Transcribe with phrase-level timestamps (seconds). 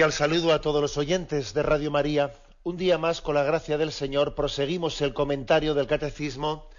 [0.00, 2.32] Cordial saludo a todos los oyentes de Radio María.
[2.62, 6.70] Un día más, con la gracia del Señor, proseguimos el comentario del Catecismo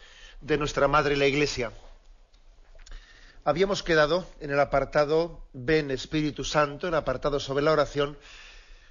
[0.41, 1.72] de nuestra Madre la Iglesia.
[3.44, 8.17] Habíamos quedado en el apartado Ven Espíritu Santo, en el apartado sobre la oración,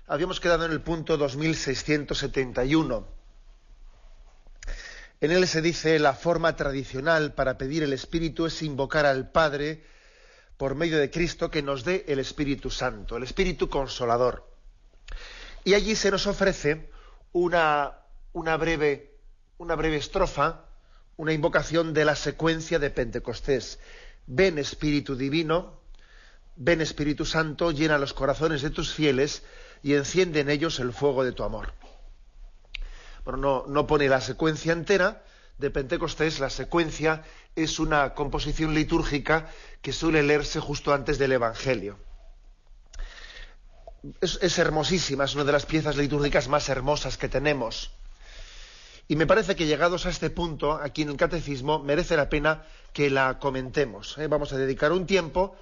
[0.07, 3.09] habíamos quedado en el punto 2671.
[5.23, 9.83] En él se dice la forma tradicional para pedir el Espíritu es invocar al Padre
[10.61, 14.47] por medio de Cristo que nos dé el Espíritu Santo, el Espíritu Consolador.
[15.65, 16.91] Y allí se nos ofrece
[17.33, 18.01] una,
[18.35, 19.17] una, breve,
[19.57, 20.67] una breve estrofa,
[21.17, 23.79] una invocación de la secuencia de Pentecostés.
[24.27, 25.81] Ven Espíritu Divino,
[26.57, 29.43] ven Espíritu Santo, llena los corazones de tus fieles
[29.83, 31.73] y enciende en ellos el fuego de tu amor.
[33.25, 35.25] Bueno, no, no pone la secuencia entera,
[35.61, 37.23] de Pentecostés, la secuencia
[37.55, 39.51] es una composición litúrgica
[39.83, 41.99] que suele leerse justo antes del Evangelio.
[44.23, 47.93] Es, hermosísima, es una de las piezas litúrgicas más hermosas que tenemos.
[49.09, 52.65] Y me parece que llegados a este punto, aquí en el Catecismo, merece la pena
[52.95, 54.17] que la comentemos.
[54.17, 54.29] ¿eh?
[54.29, 55.57] Vamos a dedicar un tiempo,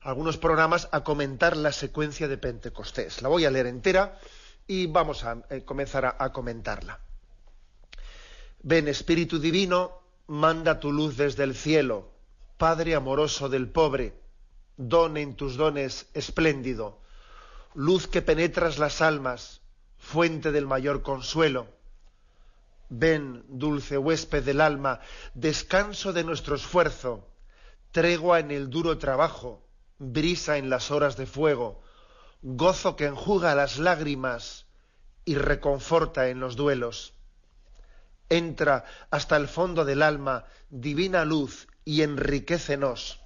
[0.00, 3.22] algunos programas, a comentar la secuencia de Pentecostés.
[3.22, 4.18] La voy a leer entera
[4.66, 6.98] y vamos a eh, comenzar a comentarla.
[8.62, 12.10] Ven Espíritu Divino, manda tu luz desde el cielo,
[12.56, 14.20] Padre amoroso del pobre,
[14.76, 16.98] don en tus dones espléndido,
[17.74, 19.60] luz que penetras las almas,
[19.96, 21.68] fuente del mayor consuelo.
[22.88, 25.00] Ven, dulce huésped del alma,
[25.34, 27.28] descanso de nuestro esfuerzo,
[27.92, 29.62] tregua en el duro trabajo,
[29.98, 31.80] brisa en las horas de fuego,
[32.42, 34.66] gozo que enjuga las lágrimas
[35.24, 37.14] y reconforta en los duelos
[38.28, 43.18] entra hasta el fondo del alma, divina luz, y enriquecenos.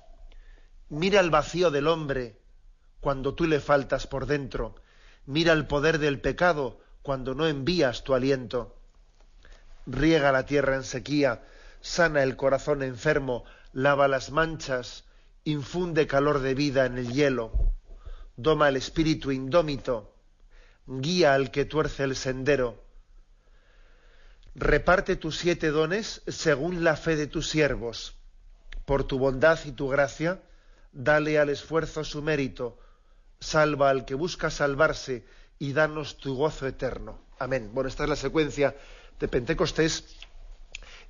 [0.88, 2.38] Mira el vacío del hombre
[3.00, 4.76] cuando tú le faltas por dentro.
[5.26, 8.76] Mira el poder del pecado cuando no envías tu aliento.
[9.86, 11.42] Riega la tierra en sequía,
[11.80, 15.04] sana el corazón enfermo, lava las manchas,
[15.42, 17.72] infunde calor de vida en el hielo,
[18.36, 20.14] doma el espíritu indómito,
[20.86, 22.84] guía al que tuerce el sendero,
[24.54, 28.14] reparte tus siete dones según la fe de tus siervos.
[28.84, 30.42] Por tu bondad y tu gracia,
[30.92, 32.78] dale al esfuerzo su mérito,
[33.40, 35.24] salva al que busca salvarse
[35.58, 37.20] y danos tu gozo eterno.
[37.38, 37.70] Amén.
[37.72, 38.76] Bueno, esta es la secuencia
[39.18, 40.04] de Pentecostés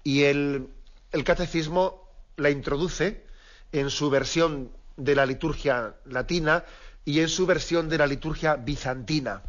[0.05, 0.69] y el,
[1.11, 3.25] el catecismo la introduce
[3.73, 6.65] en su versión de la liturgia latina
[7.05, 9.43] y en su versión de la liturgia bizantina.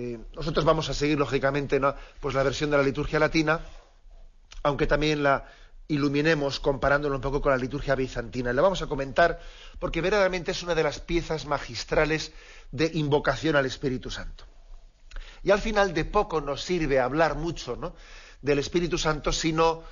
[0.00, 1.80] Eh, nosotros vamos a seguir, lógicamente,
[2.20, 3.62] pues la versión de la liturgia latina,
[4.62, 5.48] aunque también la
[5.88, 8.52] iluminemos comparándolo un poco con la liturgia bizantina.
[8.52, 9.40] Le vamos a comentar
[9.80, 12.30] porque verdaderamente es una de las piezas magistrales
[12.70, 14.44] de invocación al Espíritu Santo.
[15.42, 17.76] Y al final de poco nos sirve hablar mucho
[18.40, 19.82] del Espíritu Santo si no,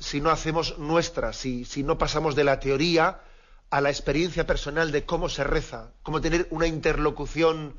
[0.00, 3.20] si no hacemos nuestra, si, si no pasamos de la teoría
[3.68, 7.76] a la experiencia personal de cómo se reza, cómo tener una interlocución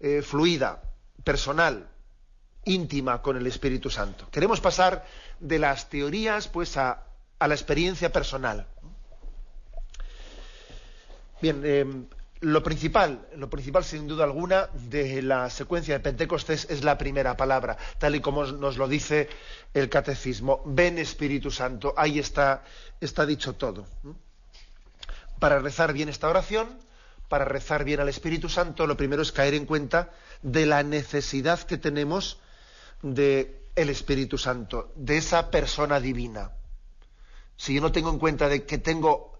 [0.00, 0.82] eh, fluida
[1.24, 1.88] personal,
[2.64, 4.28] íntima con el Espíritu Santo.
[4.30, 5.04] Queremos pasar
[5.40, 7.04] de las teorías pues a,
[7.40, 8.66] la experiencia personal.
[11.42, 12.06] Bien, em,
[12.40, 17.36] lo principal, lo principal sin duda alguna de la secuencia de Pentecostés es la primera
[17.36, 19.28] palabra, tal y como nos lo dice
[19.72, 20.62] el catecismo.
[20.66, 22.64] Ven Espíritu Santo, ahí está,
[23.00, 23.86] está dicho todo.
[25.38, 26.68] Para rezar bien esta oración,
[27.34, 31.58] para rezar bien al Espíritu Santo, lo primero es caer en cuenta de la necesidad
[31.58, 32.38] que tenemos
[33.02, 36.52] de el Espíritu Santo, de esa persona divina.
[37.56, 39.36] Si yo no tengo en cuenta de que tengo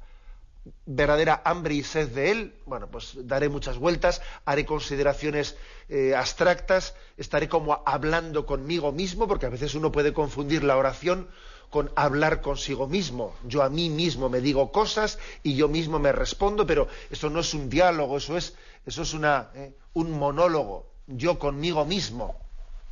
[0.86, 5.56] verdadera hambre y sed de Él, bueno, pues daré muchas vueltas, haré consideraciones
[5.88, 11.28] eh, abstractas, estaré como hablando conmigo mismo, porque a veces uno puede confundir la oración
[11.74, 13.34] con hablar consigo mismo.
[13.42, 17.40] Yo a mí mismo me digo cosas y yo mismo me respondo, pero eso no
[17.40, 18.54] es un diálogo, eso es,
[18.86, 22.36] eso es una, eh, un monólogo, yo conmigo mismo.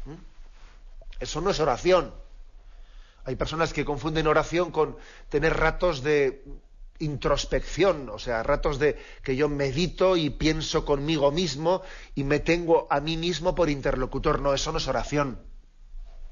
[0.05, 0.15] ¿Mm?
[1.21, 2.13] Eso no es oración.
[3.25, 4.97] Hay personas que confunden oración con
[5.29, 6.43] tener ratos de
[6.99, 11.83] introspección, o sea, ratos de que yo medito y pienso conmigo mismo
[12.17, 14.41] y me tengo a mí mismo por interlocutor.
[14.41, 15.52] No, eso no es oración.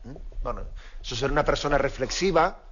[0.04, 0.16] ¿Mm?
[0.42, 0.62] Bueno,
[1.02, 2.62] eso es ser una persona reflexiva,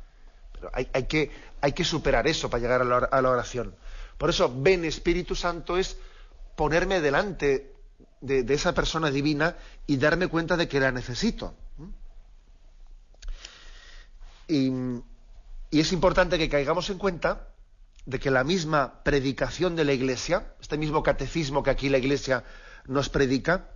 [0.52, 3.74] pero hay, que, superar eso para llegar a la, a la oración.
[4.16, 5.96] Por eso, ven Espíritu Santo es
[6.56, 7.78] ponerme delante
[8.20, 11.54] de, esa persona divina y darme cuenta de que la necesito.
[14.46, 14.72] Y,
[15.70, 17.48] es importante que caigamos en cuenta
[18.06, 22.44] de que la misma predicación de la Iglesia, este mismo catecismo que aquí la Iglesia
[22.86, 23.68] nos predica,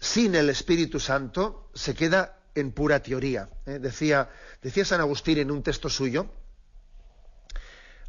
[0.00, 3.48] sin el Espíritu Santo se queda en pura teoría.
[3.66, 3.78] ¿eh?
[3.78, 4.30] Decía,
[4.62, 6.26] decía San Agustín en un texto suyo,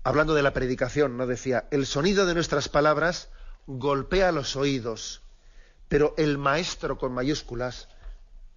[0.04, 1.28] hablando de la predicación, ¿no?
[1.28, 3.30] Decía, el sonido de nuestras palabras
[3.66, 5.22] golpea los oídos,
[5.88, 7.88] pero el maestro con mayúsculas,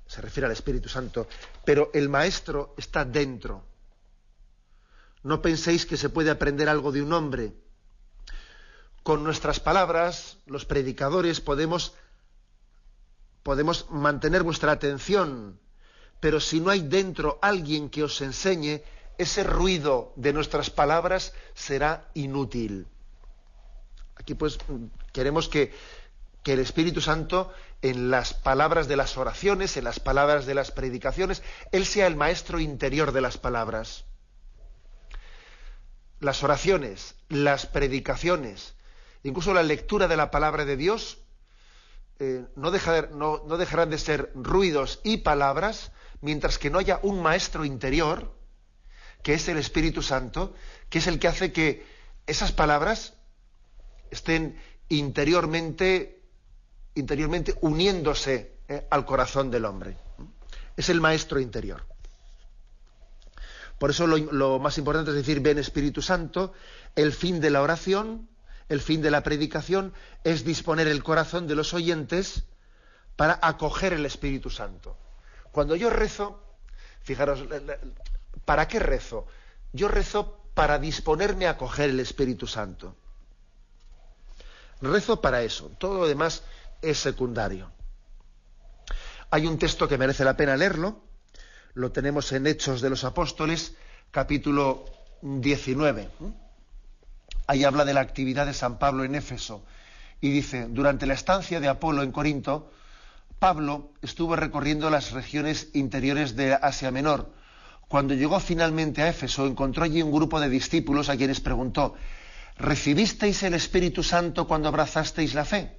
[0.06, 1.28] se refiere al Espíritu Santo,
[1.64, 3.64] pero el maestro está dentro.
[5.22, 7.52] No penséis que se puede aprender algo de un hombre.
[9.02, 11.94] Con nuestras palabras, los predicadores podemos,
[13.42, 15.58] podemos mantener vuestra atención,
[16.20, 18.82] pero si no hay dentro alguien que os enseñe,
[19.18, 22.86] ese ruido de nuestras palabras será inútil.
[24.16, 24.58] Aquí pues
[25.12, 25.72] queremos que
[26.44, 27.52] el Espíritu Santo
[27.82, 31.42] en las palabras de las oraciones, en las palabras de las predicaciones,
[31.72, 34.04] Él sea el maestro interior de las palabras.
[36.20, 38.74] Las oraciones, las predicaciones,
[39.22, 41.18] incluso la lectura de la palabra de Dios,
[42.18, 48.34] eh, no dejarán de ser ruidos y palabras mientras que no haya un maestro interior,
[49.22, 50.54] que es el Espíritu Santo,
[50.88, 51.86] que es el que hace que
[52.26, 53.14] esas palabras
[54.10, 54.58] estén
[54.88, 56.16] interiormente
[56.96, 59.96] interiormente uniéndose eh, al corazón del hombre.
[60.76, 61.86] Es el maestro interior.
[63.78, 66.54] Por eso lo, más importante es decir, ven Espíritu Santo,
[66.94, 68.28] el fin de la oración,
[68.70, 69.92] el fin de la predicación
[70.24, 72.44] es disponer el corazón de los oyentes
[73.14, 74.96] para acoger el Espíritu Santo.
[75.56, 76.38] Cuando yo rezo,
[77.00, 77.42] fijaros,
[78.44, 79.26] ¿para qué rezo?
[79.72, 82.94] Yo rezo para disponerme a acoger el Espíritu Santo.
[84.82, 85.70] Rezo para eso.
[85.78, 86.42] Todo lo demás
[86.82, 87.72] es secundario.
[89.30, 91.00] Hay un texto que merece la pena leerlo,
[91.72, 93.72] lo tenemos en Hechos de los Apóstoles,
[94.10, 94.84] capítulo
[95.22, 96.10] 19.
[97.46, 99.64] Ahí habla de la actividad de San Pablo en Éfeso
[100.20, 102.70] y dice, durante la estancia de Apolo en Corinto,
[103.38, 107.32] Pablo estuvo recorriendo las regiones interiores de Asia Menor.
[107.88, 111.94] Cuando llegó finalmente a Éfeso, encontró allí un grupo de discípulos a quienes preguntó,
[112.56, 115.76] ¿recibisteis el Espíritu Santo cuando abrazasteis la fe?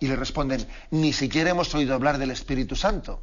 [0.00, 3.22] Y le responden, ni siquiera hemos oído hablar del Espíritu Santo.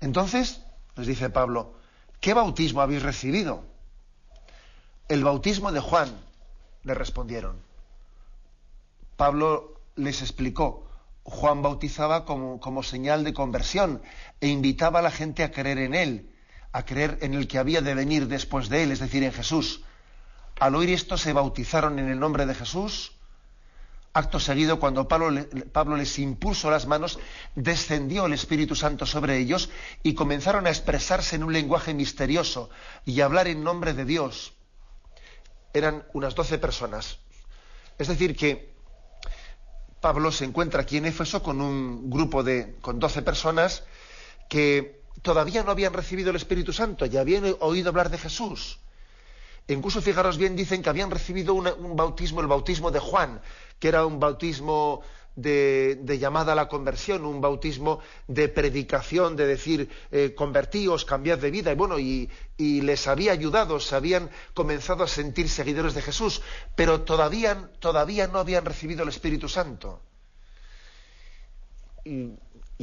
[0.00, 0.62] Entonces,
[0.96, 1.74] les dice Pablo,
[2.20, 3.64] ¿qué bautismo habéis recibido?
[5.08, 6.08] El bautismo de Juan,
[6.84, 7.60] le respondieron.
[9.16, 10.87] Pablo les explicó,
[11.28, 14.02] Juan bautizaba como, como, señal de conversión
[14.40, 16.30] e invitaba a la gente a creer en él,
[16.72, 19.82] a creer en el que había de venir después de él, es decir, en Jesús.
[20.58, 23.12] Al oír esto se bautizaron en el nombre de Jesús
[24.18, 27.20] Acto seguido, cuando Pablo, les impuso las manos,
[27.54, 29.70] descendió el Espíritu Santo sobre ellos
[30.02, 32.68] y comenzaron a expresarse en un lenguaje misterioso
[33.04, 34.54] y a hablar en nombre de Dios.
[35.72, 37.18] Eran unas doce personas.
[37.98, 38.74] Es decir, que
[40.00, 43.84] Pablo se encuentra aquí en Éfeso con un grupo de, con doce personas
[44.48, 48.78] que todavía no habían recibido el Espíritu Santo, ya habían oído hablar de Jesús.
[49.66, 53.42] Incluso, fijaros bien, dicen que habían recibido un bautismo, el bautismo de Juan,
[53.78, 55.02] que era un bautismo
[55.38, 61.50] de, llamada a la conversión, un bautismo de predicación, de decir, eh, convertíos, cambiad de
[61.50, 61.72] vida.
[61.72, 62.28] Y bueno, y,
[62.58, 66.42] les había ayudado, se habían comenzado a sentir seguidores de Jesús,
[66.74, 70.00] pero todavía, todavía no habían recibido el Espíritu Santo.
[72.04, 72.32] Y,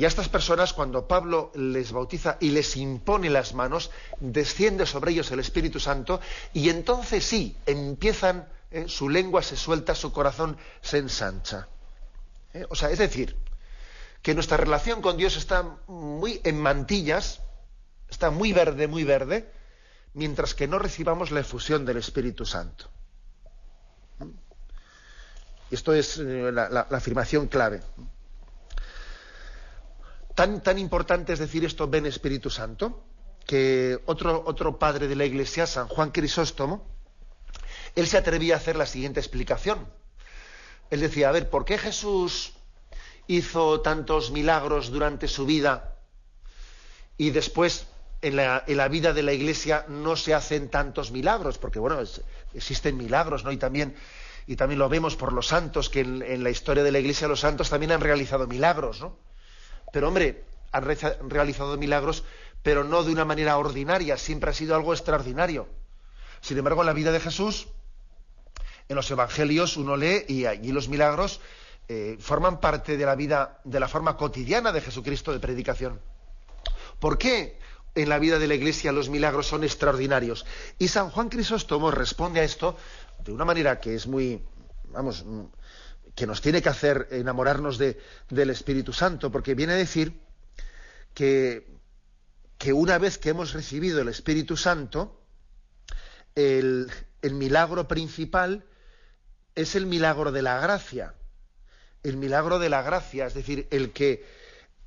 [0.04, 5.32] a estas personas, cuando Pablo les bautiza y les impone las manos, desciende sobre ellos
[5.32, 6.20] el Espíritu Santo
[6.54, 8.86] y entonces sí, empiezan ¿eh?
[8.88, 11.70] su lengua se suelta, su corazón se ensancha.
[12.56, 12.66] ¿Eh?
[12.70, 13.36] O sea, es decir,
[14.22, 17.42] que nuestra relación con Dios está muy en mantillas,
[18.10, 19.52] está muy verde, muy verde,
[20.14, 22.90] mientras que no recibamos la efusión del Espíritu Santo.
[24.20, 24.30] ¿Mm?
[25.70, 27.82] Esto es eh, la, afirmación clave.
[30.34, 33.04] Tan, tan, importante es decir esto, ven Espíritu Santo,
[33.46, 36.88] que otro, otro padre de la Iglesia, San Juan Crisóstomo,
[37.96, 39.88] él se atrevía a hacer la siguiente explicación.
[40.90, 42.54] Él decía, a ver, ¿por qué Jesús
[43.28, 45.96] hizo tantos milagros durante su vida
[47.18, 47.88] y después
[48.22, 52.00] en la, vida de la Iglesia no se hacen tantos milagros, porque bueno,
[52.54, 53.52] existen milagros, ¿no?
[53.52, 53.96] Y también,
[54.48, 57.42] y también lo vemos por los santos, que en, la historia de la Iglesia los
[57.42, 59.18] santos también han realizado milagros, ¿no?
[59.94, 60.84] Pero hombre, han
[61.30, 62.24] realizado milagros,
[62.64, 65.68] pero no de una manera ordinaria, siempre ha sido algo extraordinario.
[66.42, 67.68] Sin embargo, en la vida de Jesús,
[68.88, 71.42] en los evangelios uno lee y allí los milagros
[71.88, 76.00] eh, forman parte de la vida, de la forma cotidiana de Jesucristo de predicación.
[77.00, 77.60] ¿Por qué
[77.94, 80.46] en la vida de la Iglesia los milagros son extraordinarios?
[80.80, 82.76] Y San Juan Crisóstomo responde a esto
[83.24, 84.42] de una manera que es muy,
[84.92, 85.26] vamos,
[86.16, 88.00] que nos tiene que hacer enamorarnos de,
[88.30, 90.20] del Espíritu Santo, porque viene a decir
[91.14, 91.68] que,
[92.58, 95.22] que una vez que hemos recibido el Espíritu Santo,
[96.34, 98.66] el, el milagro principal
[99.56, 101.16] es el milagro de la gracia.
[102.04, 104.26] El milagro de la gracia, es decir, el que,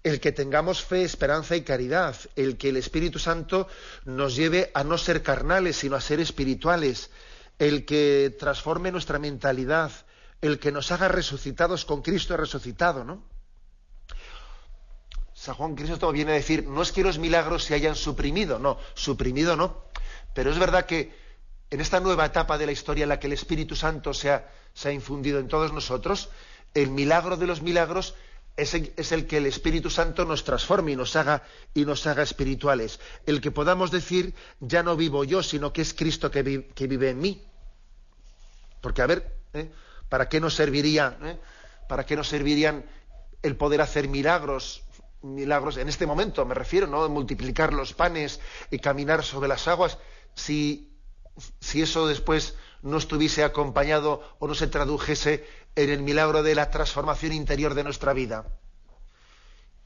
[0.05, 3.67] el que tengamos fe, esperanza y caridad, el que el Espíritu Santo
[4.05, 7.11] nos lleve a no ser carnales, sino a ser espirituales,
[7.59, 9.91] el que transforme nuestra mentalidad,
[10.41, 13.25] el que nos haga resucitados con Cristo resucitado, ¿no?
[15.35, 18.79] San Juan Cristo viene a decir, no es que los milagros se hayan suprimido, no,
[18.95, 19.85] suprimido no,
[20.35, 21.13] pero es verdad que
[21.71, 24.93] en esta nueva etapa de la historia en la que el Espíritu Santo se ha,
[24.93, 26.31] infundido en todos nosotros,
[26.75, 28.15] el milagro de los milagros
[28.57, 31.43] es el, que el Espíritu Santo nos transforme y nos haga
[31.75, 32.99] y nos haga espirituales.
[33.25, 37.21] El que podamos decir, ya no vivo yo, sino que es Cristo que, vive en
[37.21, 37.45] mí.
[38.81, 39.71] Porque, a ver, ¿eh?
[40.09, 41.39] ¿para qué nos serviría, ¿eh?
[41.89, 42.85] para qué nos servirían
[43.43, 44.83] el poder hacer milagros,
[45.23, 47.09] milagros en este momento, me refiero, ¿no?
[47.09, 49.99] Multiplicar los panes y caminar sobre las aguas,
[50.35, 50.88] si
[51.61, 56.71] si eso después no estuviese acompañado o no se tradujese en el milagro de la
[56.71, 58.47] transformación interior de nuestra vida.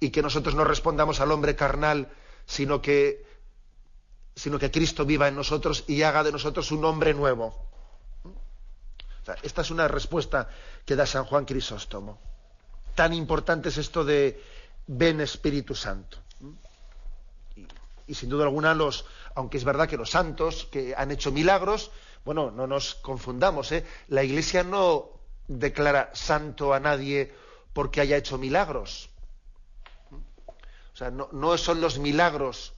[0.00, 2.10] Y que nosotros no respondamos al hombre carnal,
[2.46, 3.24] sino que,
[4.34, 7.68] sino que Cristo viva en nosotros y haga de nosotros un hombre nuevo.
[9.42, 10.48] esta es una respuesta
[10.84, 12.18] que da San Juan Crisóstomo.
[12.94, 14.42] Tan importante es esto de
[14.86, 16.18] ven Espíritu Santo.
[18.12, 21.90] Y sin duda alguna los, aunque es verdad que los santos que han hecho milagros,
[22.26, 23.86] bueno, no nos confundamos, ¿eh?
[24.08, 25.08] la Iglesia no
[25.48, 27.32] declara santo a nadie
[27.72, 29.08] porque haya hecho milagros.
[30.12, 32.74] O sea, no, son los milagros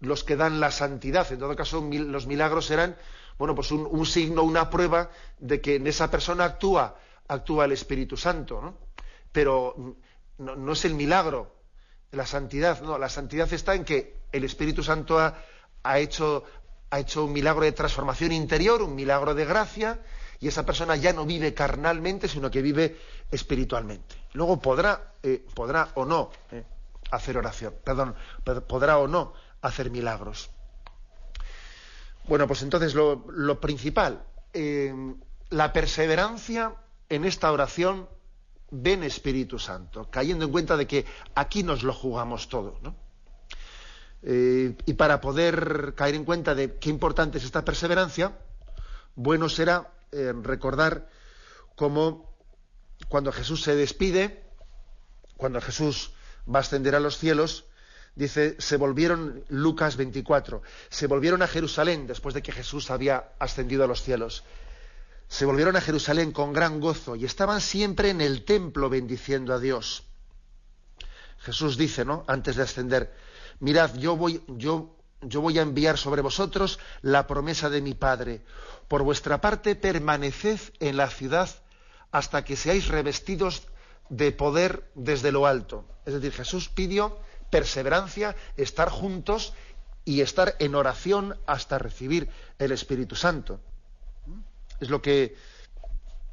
[0.00, 1.30] los que dan la santidad.
[1.30, 2.96] En todo caso, los milagros serán,
[3.38, 6.98] bueno, pues un, signo, una prueba de que en esa persona actúa,
[7.28, 8.76] actúa el Espíritu Santo, ¿no?
[9.30, 9.94] Pero
[10.38, 11.57] no, no es el milagro,
[12.12, 15.38] la santidad, no, la santidad está en que el Espíritu Santo ha,
[15.82, 16.44] ha hecho,
[16.90, 20.00] ha hecho un milagro de transformación interior, un milagro de gracia,
[20.40, 22.96] y esa persona ya no vive carnalmente, sino que vive
[23.30, 24.16] espiritualmente.
[24.32, 26.64] Luego podrá, eh, podrá o no eh,
[27.10, 28.14] hacer oración, perdón,
[28.66, 30.50] podrá o no hacer milagros.
[32.28, 34.22] Bueno, pues entonces lo, principal,
[34.52, 34.94] eh,
[35.48, 36.74] la perseverancia
[37.08, 38.08] en esta oración
[38.70, 42.94] ven Espíritu Santo, cayendo en cuenta de que aquí nos lo jugamos todo, ¿no?
[44.22, 48.36] Eh, y para poder caer en cuenta de qué importante es esta perseverancia,
[49.14, 51.08] bueno será eh, recordar
[51.76, 52.36] cómo
[53.08, 54.44] cuando Jesús se despide,
[55.36, 56.12] cuando Jesús
[56.52, 57.66] va a ascender a los cielos,
[58.16, 63.84] dice, se volvieron, Lucas 24, se volvieron a Jerusalén después de que Jesús había ascendido
[63.84, 64.42] a los cielos.
[65.28, 69.58] Se volvieron a Jerusalén con gran gozo y estaban siempre en el templo bendiciendo a
[69.58, 70.04] Dios.
[71.38, 72.24] Jesús dice, ¿no?
[72.26, 73.14] Antes de ascender,
[73.60, 78.42] mirad, yo voy, yo, yo voy a enviar sobre vosotros la promesa de mi Padre.
[78.88, 81.48] Por vuestra parte, permaneced en la ciudad
[82.10, 83.68] hasta que seáis revestidos
[84.08, 85.84] de poder desde lo alto.
[86.06, 87.18] Es decir, Jesús pidió
[87.50, 89.52] perseverancia, estar juntos
[90.04, 93.60] y estar en oración hasta recibir el Espíritu Santo.
[94.80, 95.36] Es lo que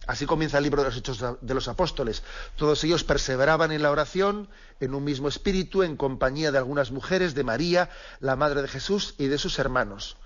[0.07, 2.21] Así comienza el libro de los Hechos de los Apóstoles.
[2.55, 4.49] Todos ellos perseveraban en la oración,
[4.79, 9.15] en un mismo espíritu, en compañía de algunas mujeres, de María, la Madre de Jesús,
[9.17, 10.17] y de sus hermanos.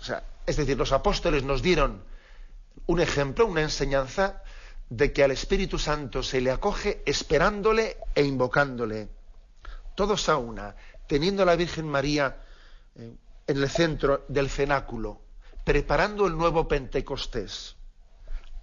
[0.00, 2.04] O sea, es decir, los apóstoles nos dieron
[2.86, 4.42] un ejemplo, una enseñanza
[4.88, 9.08] de que al Espíritu Santo se le acoge esperándole e invocándole.
[9.96, 10.76] Todos a una,
[11.08, 12.36] teniendo a la Virgen María
[12.94, 13.16] eh,
[13.48, 15.23] en el centro del cenáculo,
[15.64, 17.76] preparando el nuevo Pentecostés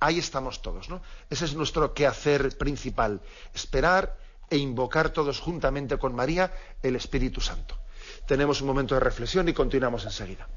[0.01, 1.01] ahí estamos todos, ¿no?
[1.29, 3.21] Ese es nuestro quehacer principal,
[3.53, 4.17] esperar
[4.49, 6.51] e invocar todos juntamente con María
[6.83, 7.77] el Espíritu Santo.
[8.27, 10.49] Tenemos un momento de reflexión y continuamos enseguida.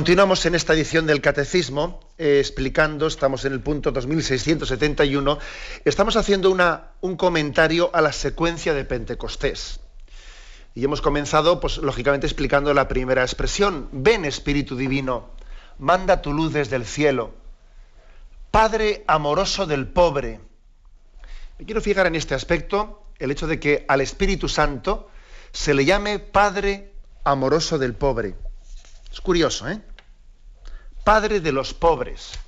[0.00, 5.38] Continuamos en esta edición del Catecismo eh, explicando, estamos en el punto 2671,
[5.84, 6.56] estamos haciendo
[7.02, 9.80] un comentario a la secuencia de Pentecostés.
[10.74, 13.90] Y hemos comenzado, pues lógicamente, explicando la primera expresión.
[13.92, 15.32] Ven, Espíritu Divino,
[15.78, 17.34] manda tu luz desde el cielo.
[18.50, 20.40] Padre amoroso del pobre.
[21.58, 25.10] Me quiero fijar en este aspecto, el hecho de que al Espíritu Santo
[25.52, 26.90] se le llame Padre
[27.22, 28.34] amoroso del pobre.
[29.12, 29.80] Es curioso, ¿eh?
[31.10, 32.38] Padre de los pobres.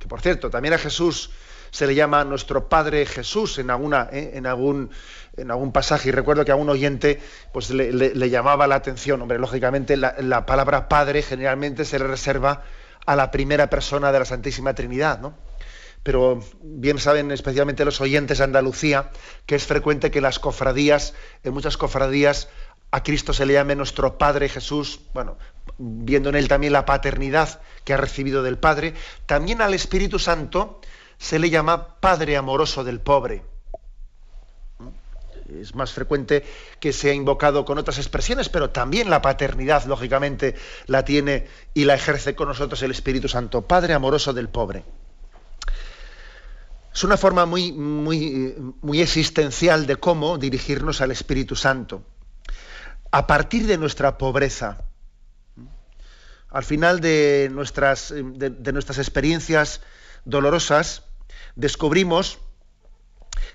[0.00, 1.30] Que por cierto, también a Jesús
[1.70, 4.32] se le llama nuestro Padre Jesús en, alguna, ¿eh?
[4.34, 4.90] en, algún,
[5.36, 6.08] en algún pasaje.
[6.08, 7.20] Y recuerdo que a un oyente
[7.52, 9.22] pues, le, llamaba la atención.
[9.22, 12.64] Hombre, lógicamente la, la, palabra Padre generalmente se le reserva
[13.06, 15.36] a la primera persona de la Santísima Trinidad, ¿no?
[16.02, 19.10] Pero bien saben, especialmente los oyentes de Andalucía,
[19.46, 21.14] que es frecuente que las cofradías,
[21.44, 22.48] en muchas cofradías,
[22.90, 25.36] a Cristo se le llame nuestro Padre Jesús, bueno,
[25.76, 28.94] viendo en él también la paternidad que ha recibido del Padre,
[29.26, 30.80] también al Espíritu Santo
[31.18, 33.42] se le llama Padre amoroso del pobre.
[35.60, 36.44] Es más frecuente
[36.78, 40.54] que sea invocado con otras expresiones, pero también la paternidad, lógicamente,
[40.86, 44.84] la tiene y la ejerce con nosotros el Espíritu Santo, Padre amoroso del pobre.
[46.92, 52.02] Es una forma muy, muy, muy existencial de cómo dirigirnos al Espíritu Santo
[53.10, 54.84] a partir de nuestra pobreza.
[56.50, 59.82] Al final de nuestras, de, nuestras experiencias
[60.24, 61.02] dolorosas,
[61.56, 62.38] descubrimos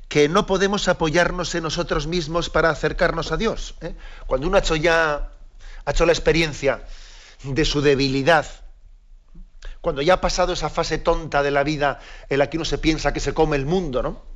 [0.08, 3.76] que no podemos apoyarnos en nosotros mismos para acercarnos a Dios.
[3.82, 3.96] ¿eh?
[4.28, 5.32] Cuando uno ha hecho ya
[5.86, 6.84] ha hecho la experiencia
[7.44, 8.46] de su debilidad,
[9.82, 12.78] cuando ya ha pasado esa fase tonta de la vida en la que uno se
[12.78, 14.33] piensa que se come el mundo, ¿no?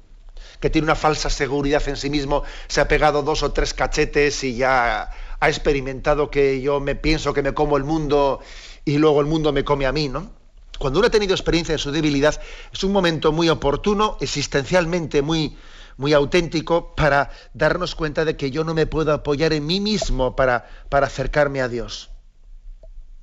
[0.60, 4.44] Que tiene una falsa seguridad en sí mismo, se ha pegado dos o tres cachetes
[4.44, 8.40] y ya ha experimentado que yo me pienso que me como el mundo
[8.86, 10.32] y luego el mundo me come a mí, ¿no?
[10.80, 12.40] Cuando uno ha tenido experiencia de su debilidad,
[12.72, 15.58] es un momento muy oportuno, existencialmente muy,
[15.98, 20.36] muy auténtico, para darnos cuenta de que yo no me puedo apoyar en mí mismo
[20.36, 22.12] para, para acercarme a Dios.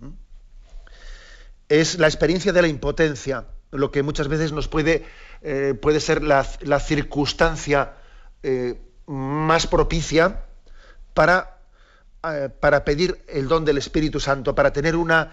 [0.01, 0.11] ¿Mm?
[1.69, 5.05] Es la experiencia de la impotencia, lo que muchas veces nos puede
[5.47, 6.43] eh, puede ser la,
[6.81, 7.93] circunstancia
[8.43, 10.47] eh, más propicia
[11.13, 11.59] para,
[12.27, 15.33] eh, para pedir el don del Espíritu Santo, para tener una,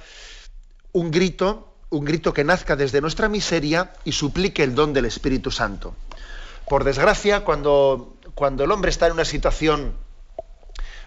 [0.91, 5.50] un grito, un grito que nazca desde nuestra miseria y suplique el don del Espíritu
[5.50, 5.95] Santo.
[6.67, 9.93] Por desgracia, cuando, cuando el hombre está en una situación,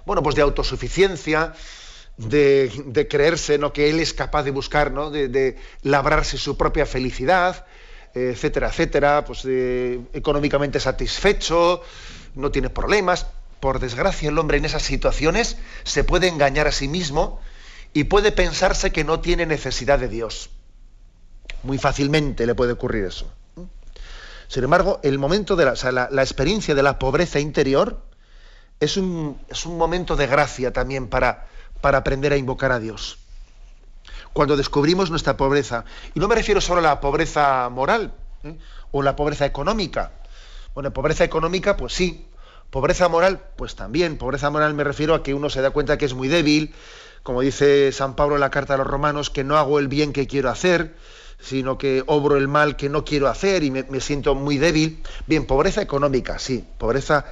[0.06, 1.52] bueno, pues de autosuficiencia,
[2.16, 3.74] de, creerse ¿no?
[3.74, 5.10] que él es capaz de buscar, ¿no?
[5.10, 7.66] de labrarse su propia felicidad,
[8.14, 11.82] etcétera, etcétera, pues eh, económicamente satisfecho,
[12.34, 13.26] no tiene problemas.
[13.60, 17.40] Por desgracia, el hombre en esas situaciones se puede engañar a sí mismo
[17.92, 20.50] y puede pensarse que no tiene necesidad de Dios.
[21.62, 23.32] Muy fácilmente le puede ocurrir eso.
[24.48, 28.02] Sin embargo, el momento de la, la, experiencia de la pobreza interior
[28.78, 31.46] es un, es un momento de gracia también para,
[31.80, 33.18] para aprender a invocar a Dios
[34.34, 35.86] cuando descubrimos nuestra pobreza.
[36.12, 38.58] Y no me refiero solo a la pobreza moral ¿eh?
[38.90, 40.12] o la pobreza económica.
[40.74, 42.26] Bueno, pobreza económica, pues sí.
[42.70, 44.18] Pobreza moral, pues también.
[44.18, 46.74] Pobreza moral me refiero a que uno se da cuenta que es muy débil,
[47.22, 50.12] como dice San Pablo en la carta a los romanos, que no hago el bien
[50.12, 50.96] que quiero hacer,
[51.38, 55.00] sino que obro el mal que no quiero hacer y me, siento muy débil.
[55.28, 56.64] Bien, pobreza económica, sí.
[56.76, 57.24] Pobreza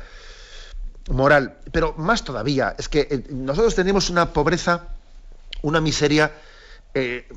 [1.11, 1.57] moral.
[1.73, 4.87] Pero más todavía, es que eh, nosotros tenemos una pobreza,
[5.63, 6.31] una miseria
[6.95, 7.29] eh,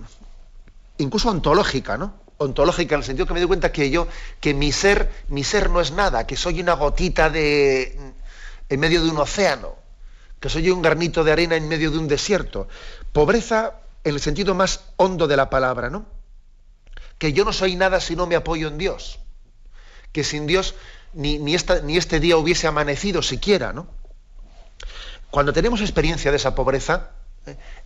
[0.97, 2.15] incluso ontológica, ¿no?
[2.37, 4.07] Ontológica en el sentido que me doy cuenta que yo,
[4.39, 7.97] que mi ser, mi ser no es nada, que soy una gotita de
[8.67, 9.75] en medio de un océano,
[10.39, 12.67] que soy un granito de arena en medio de un desierto.
[13.13, 16.05] Pobreza en el sentido más hondo de la palabra, ¿no?
[17.17, 19.19] Que yo no soy nada si no me apoyo en Dios.
[20.11, 20.75] Que sin Dios
[21.13, 23.87] ni, ni, ni este día hubiese amanecido siquiera, ¿no?
[25.31, 27.11] Cuando tenemos experiencia de esa pobreza,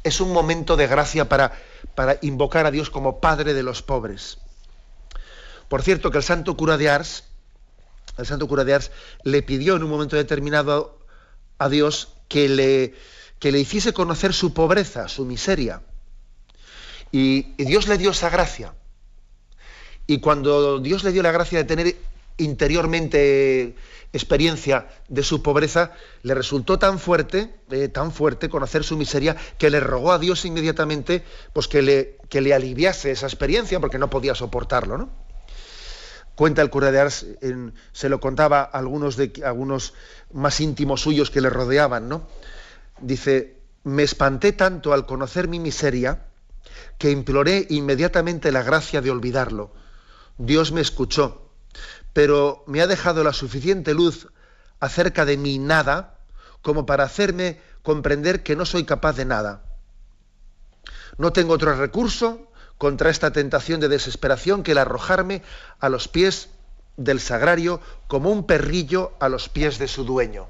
[0.03, 1.53] es un momento de gracia para,
[1.95, 4.37] para invocar a Dios como Padre de los pobres.
[5.67, 7.25] Por cierto, que el santo cura de Ars,
[8.17, 8.91] el santo cura de Ars,
[9.23, 10.99] le pidió en un momento determinado
[11.57, 12.95] a Dios que le,
[13.39, 15.81] que le hiciese conocer su pobreza, su miseria.
[17.11, 18.73] Y, y, Dios le dio esa gracia.
[20.07, 21.95] Y cuando Dios le dio la gracia de tener
[22.39, 23.75] interiormente
[24.11, 25.91] experiencia de su pobreza,
[26.23, 30.45] le resultó tan fuerte, eh, tan fuerte conocer su miseria, que le rogó a Dios
[30.45, 31.23] inmediatamente
[31.53, 34.97] pues, que, le, que le aliviase esa experiencia, porque no podía soportarlo.
[34.97, 35.09] ¿no?
[36.35, 37.25] Cuenta el cura de Ars,
[37.91, 39.93] se lo contaba a algunos, de, algunos
[40.33, 42.27] más íntimos suyos que le rodeaban, ¿no?
[43.01, 46.27] Dice, me espanté tanto al conocer mi miseria
[46.97, 49.73] que imploré inmediatamente la gracia de olvidarlo.
[50.37, 51.49] Dios me escuchó,
[52.13, 54.27] pero me ha dejado la suficiente luz
[54.79, 56.17] acerca de mi nada
[56.61, 59.63] como para hacerme comprender que no soy capaz de nada.
[61.17, 65.41] No tengo otro recurso contra esta tentación de desesperación que el arrojarme
[65.79, 66.49] a los pies
[66.97, 70.47] del sagrario como un perrillo a los pies de su dueño.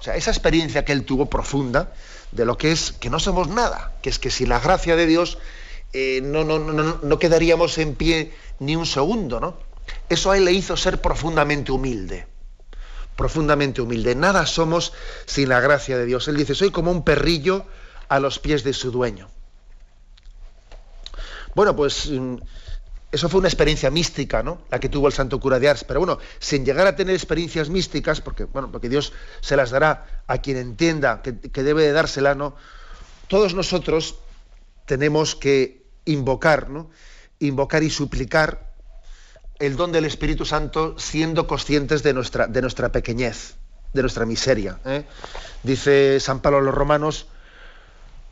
[0.00, 1.92] O sea, esa experiencia que él tuvo profunda
[2.32, 5.06] de lo que es que no somos nada, que es que sin la gracia de
[5.06, 5.38] Dios
[5.92, 9.56] eh, no, no, no, no, quedaríamos en pie ni un segundo, ¿no?
[10.08, 12.26] Eso a él le hizo ser profundamente humilde,
[13.16, 14.14] profundamente humilde.
[14.14, 14.92] Nada somos
[15.26, 16.28] sin la gracia de Dios.
[16.28, 17.66] Él dice, soy como un perrillo
[18.08, 19.28] a los pies de su dueño.
[21.54, 22.36] Bueno, pues mm,
[23.12, 24.62] eso fue una experiencia mística, ¿no?
[24.70, 25.84] La que tuvo el santo cura de Ars.
[25.84, 30.22] Pero bueno, sin llegar a tener experiencias místicas, porque, bueno, porque Dios se las dará
[30.26, 32.56] a quien entienda que, debe de dársela, ¿no?
[33.28, 34.16] Todos nosotros
[34.86, 36.90] tenemos que invocar, ¿no?
[37.38, 38.71] Invocar y suplicar
[39.62, 43.54] el don del Espíritu Santo siendo conscientes de nuestra, de nuestra pequeñez,
[43.92, 44.80] de nuestra miseria.
[44.84, 45.04] ¿eh?
[45.62, 47.26] Dice San Pablo a los romanos,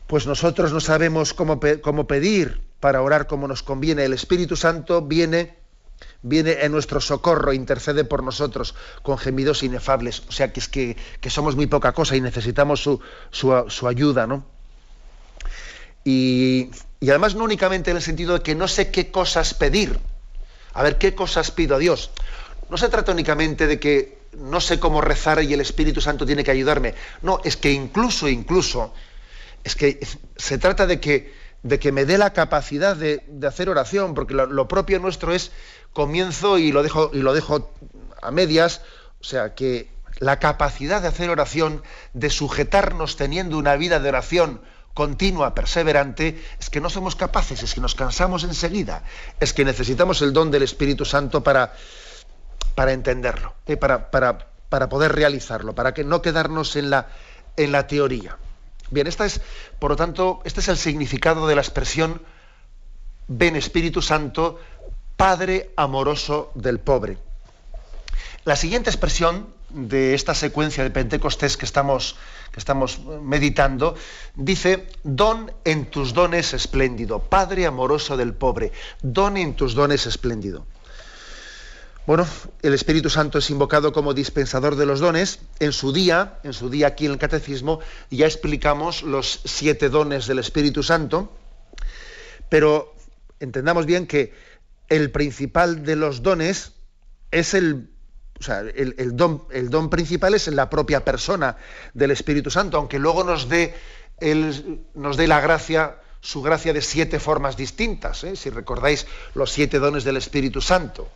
[0.07, 4.03] pues nosotros no sabemos cómo, cómo pedir para orar como nos conviene.
[4.03, 5.55] El Espíritu Santo viene,
[6.21, 10.23] viene en nuestro socorro, intercede por nosotros con gemidos inefables.
[10.27, 10.97] O sea que es que,
[11.29, 12.99] somos muy poca cosa y necesitamos su,
[13.31, 14.43] su, ayuda, ¿no?
[16.03, 19.97] Y, y, además no únicamente en el sentido de que no sé qué cosas pedir.
[20.73, 22.11] A ver, ¿qué cosas pido a Dios?
[22.69, 26.43] No se trata únicamente de que no sé cómo rezar y el Espíritu Santo tiene
[26.43, 26.95] que ayudarme.
[27.21, 28.93] No, es que incluso, incluso,
[29.63, 29.99] es que
[30.37, 34.67] se trata de que de que me dé la capacidad de, hacer oración, porque lo,
[34.67, 35.51] propio nuestro es
[35.93, 37.71] comienzo y lo, dejo, y lo dejo
[38.21, 38.81] a medias,
[39.19, 44.61] o sea, que la capacidad de hacer oración, de sujetarnos teniendo una vida de oración
[44.93, 49.03] continua, perseverante, es que no somos capaces, es que nos cansamos enseguida,
[49.39, 51.73] es que necesitamos el don del Espíritu Santo para,
[52.75, 57.07] para entenderlo, eh, para, para, para poder realizarlo, para que no quedarnos en la,
[57.57, 58.37] en la teoría.
[58.89, 59.41] Bien, esta es,
[59.79, 62.21] por lo tanto, este es el significado de la expresión
[63.27, 64.59] ven Espíritu Santo,
[65.15, 67.17] Padre amoroso del pobre.
[68.43, 72.15] La siguiente expresión de esta secuencia de Pentecostés que estamos,
[72.51, 73.95] que estamos meditando
[74.35, 80.65] dice, don en tus dones espléndido, Padre amoroso del pobre, don en tus dones espléndido.
[82.07, 82.27] Bueno,
[82.63, 85.39] el Espíritu Santo es invocado como dispensador de los dones.
[85.59, 87.79] En su día, en su día aquí en el Catecismo,
[88.09, 91.31] ya explicamos los siete dones del Espíritu Santo,
[92.49, 92.95] pero
[93.39, 94.33] entendamos bien que
[94.89, 96.73] el principal de los dones
[97.29, 97.91] es el,
[98.41, 101.57] o sea, el, don, el don principal es en la propia persona
[101.93, 103.75] del Espíritu Santo, aunque luego nos dé,
[104.95, 108.23] nos dé la gracia, su gracia de siete formas distintas.
[108.23, 108.35] ¿eh?
[108.35, 111.07] Si recordáis los siete dones del Espíritu Santo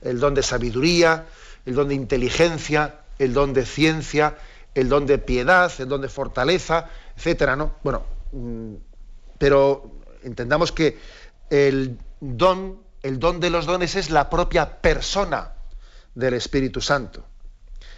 [0.00, 1.26] el don de sabiduría,
[1.66, 4.38] el don de inteligencia, el don de ciencia,
[4.74, 7.74] el don de piedad, el don de fortaleza, etcétera, ¿no?
[7.82, 8.74] Bueno, mm,
[9.36, 9.90] pero
[10.22, 10.98] entendamos que
[11.50, 15.59] el don, el don de los dones es la propia persona
[16.14, 17.24] del Espíritu Santo.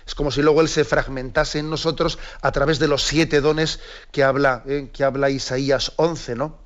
[0.07, 3.81] Es como si luego él se fragmentase en nosotros a través de los siete dones
[4.11, 6.63] que habla, eh, que habla Isaías 11, ¿no?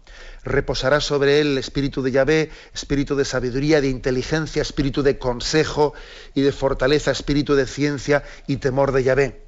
[0.47, 5.93] reposará sobre él el espíritu de Yahvé, espíritu de sabiduría, de inteligencia, espíritu de consejo
[6.35, 9.43] y de fortaleza, espíritu de ciencia y temor de Yahvé.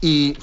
[0.00, 0.38] Y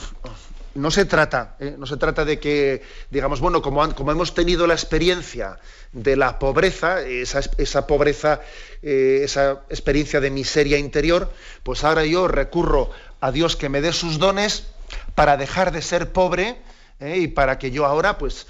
[0.77, 1.75] no se trata, ¿eh?
[1.77, 5.57] no se trata de que, digamos, bueno, como, hemos tenido la experiencia
[5.91, 8.41] de la pobreza, esa, esa pobreza,
[8.83, 13.91] eh, esa experiencia de miseria interior, pues ahora yo recurro a Dios que me dé
[13.91, 14.67] sus dones
[15.15, 16.61] para dejar de ser pobre
[16.99, 17.17] ¿eh?
[17.17, 18.45] y para que yo ahora, pues,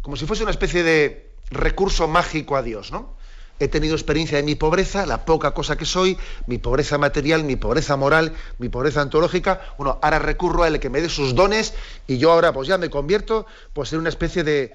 [0.00, 3.17] como si fuese una especie de recurso mágico a Dios, ¿no?
[3.60, 6.16] He tenido experiencia de mi pobreza, la poca cosa que soy,
[6.46, 9.60] mi pobreza material, mi pobreza moral, mi pobreza antológica.
[9.76, 11.74] Bueno, ahora recurro a él que me dé sus dones
[12.06, 14.74] y yo ahora pues ya me convierto pues en una especie de,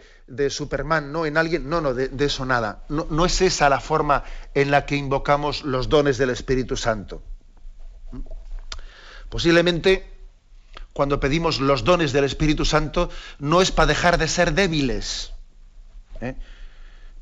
[0.49, 1.25] Superman, ¿no?
[1.25, 1.69] En alguien.
[1.69, 2.83] No, no, de, eso nada.
[2.89, 7.21] No, no, es esa la forma en la que invocamos los dones del Espíritu Santo.
[9.29, 10.13] Posiblemente
[10.93, 15.33] cuando pedimos los dones del Espíritu Santo, no es para dejar de ser débiles.
[16.21, 16.35] ¿eh?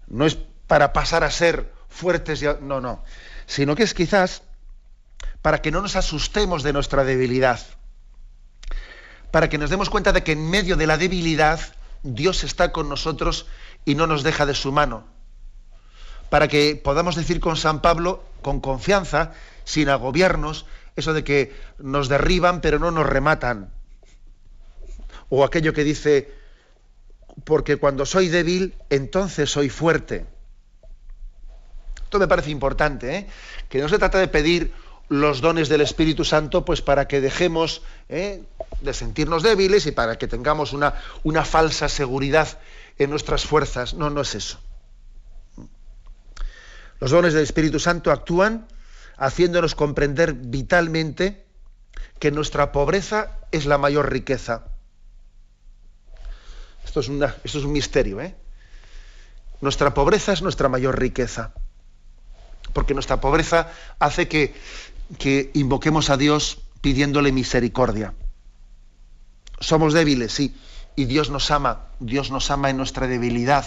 [0.08, 0.38] No es
[0.71, 2.41] para pasar a ser fuertes.
[2.62, 3.03] No, no.
[3.45, 4.41] Sino que es quizás
[5.41, 7.60] para que no nos asustemos de nuestra debilidad.
[9.31, 11.60] Para que nos demos cuenta de que en medio de la debilidad
[12.03, 13.47] Dios está con nosotros
[13.84, 15.03] y no nos deja de su mano.
[16.29, 19.34] Para que podamos decir con San Pablo, con confianza,
[19.65, 23.73] sin agobiarnos, eso de que nos derriban pero no nos rematan.
[25.27, 26.31] o aquello que dice,
[27.43, 30.27] porque cuando soy débil, entonces soy fuerte.
[32.12, 33.28] Esto me parece importante, ¿eh?
[33.69, 34.74] que no se trata de pedir
[35.08, 38.43] los dones del Espíritu Santo pues para que dejemos ¿eh?
[38.82, 40.91] de sentirnos débiles y para que tengamos una,
[41.45, 42.60] falsa seguridad
[42.97, 43.93] en nuestras fuerzas.
[43.93, 44.60] No, no es eso.
[47.00, 48.67] Los dones del Espíritu Santo actúan
[49.15, 51.45] haciéndonos comprender vitalmente
[52.19, 54.65] que nuestra pobreza es la mayor riqueza.
[56.84, 57.10] Esto es,
[57.45, 58.19] esto es un misterio.
[58.19, 58.36] ¿eh?
[59.62, 61.54] Nuestra pobreza es nuestra mayor riqueza.
[62.73, 64.53] Porque nuestra pobreza hace que,
[65.17, 68.13] que invoquemos a Dios pidiéndole misericordia.
[69.60, 70.55] Somos débiles, sí,
[70.95, 71.88] y Dios nos ama.
[71.99, 73.65] Dios nos ama en nuestra debilidad.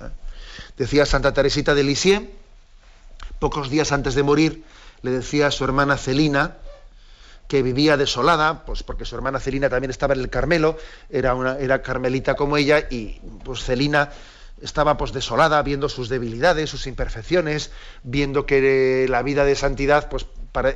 [0.00, 0.10] ¿eh?
[0.76, 2.28] Decía Santa Teresita de Lisieux,
[3.38, 4.64] pocos días antes de morir,
[5.02, 6.56] le decía a su hermana Celina,
[7.46, 10.76] que vivía desolada, pues porque su hermana Celina también estaba en el Carmelo,
[11.08, 14.10] era, era carmelita como ella, y pues Celina
[14.62, 17.70] estaba pues desolada, viendo sus debilidades, sus imperfecciones,
[18.02, 20.26] viendo que la vida de santidad, pues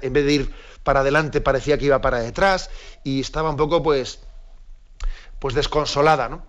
[0.02, 2.70] en vez de ir para adelante, parecía que iba para detrás,
[3.04, 4.20] y estaba un poco pues,
[5.38, 6.44] pues desconsolada.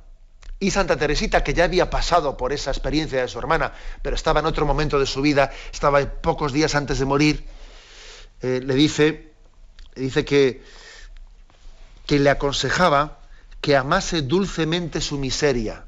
[0.60, 4.39] Y Santa Teresita, que ya había pasado por esa experiencia de su hermana, pero estaba
[4.39, 7.46] en otro momento de su vida, estaba pocos días antes de morir,
[8.41, 9.34] eh, le dice,
[9.96, 10.63] dice que,
[12.06, 13.19] que le aconsejaba
[13.62, 15.86] que amase dulcemente su miseria.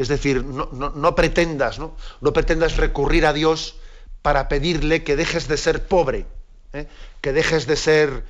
[0.00, 1.94] Es decir, no, pretendas, ¿no?
[2.32, 3.76] pretendas recurrir a Dios
[4.22, 6.24] para pedirle que dejes de ser pobre,
[6.72, 6.86] ¿eh?
[7.20, 8.24] que dejes de ser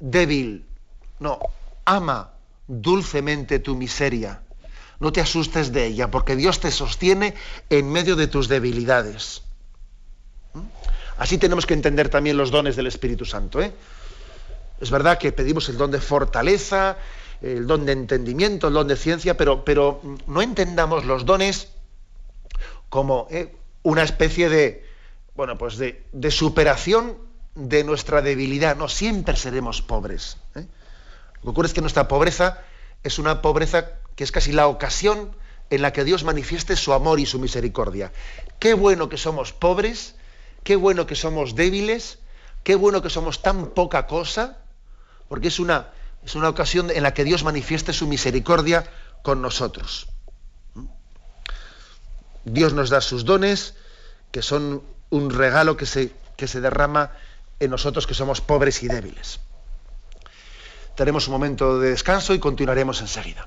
[0.00, 0.64] débil.
[1.20, 1.38] No,
[1.84, 2.32] ama
[2.66, 4.40] dulcemente tu miseria.
[5.00, 7.34] No te asustes de ella, porque Dios te sostiene
[7.68, 9.42] en medio de tus debilidades.
[10.54, 10.60] ¿Mm?
[11.18, 13.60] Así tenemos que entender también los dones del Espíritu Santo.
[13.60, 13.74] ¿eh?
[14.80, 16.96] Es verdad que pedimos el don de fortaleza,
[17.42, 21.68] el don de entendimiento, el don de ciencia, pero, pero no entendamos los dones
[22.88, 24.86] como eh, una especie de,
[25.34, 27.18] bueno, pues de, superación
[27.54, 28.76] de nuestra debilidad.
[28.76, 30.38] No, siempre seremos pobres.
[30.54, 30.66] ¿eh?
[31.36, 32.60] Lo que ocurre es que nuestra pobreza
[33.02, 35.34] es una pobreza que es casi la ocasión
[35.70, 38.12] en la que Dios manifieste su amor y su misericordia.
[38.58, 40.14] Qué bueno que somos pobres,
[40.62, 42.18] qué bueno que somos débiles,
[42.62, 44.58] qué bueno que somos tan poca cosa,
[45.28, 45.88] porque es una,
[46.24, 48.84] es una ocasión en la que Dios manifieste su misericordia
[49.22, 50.08] con nosotros.
[52.44, 53.74] Dios nos da sus dones,
[54.30, 57.12] que son un regalo que se, que se derrama
[57.60, 59.40] en nosotros que somos pobres y débiles.
[60.96, 63.46] Tenemos un momento de descanso y continuaremos enseguida.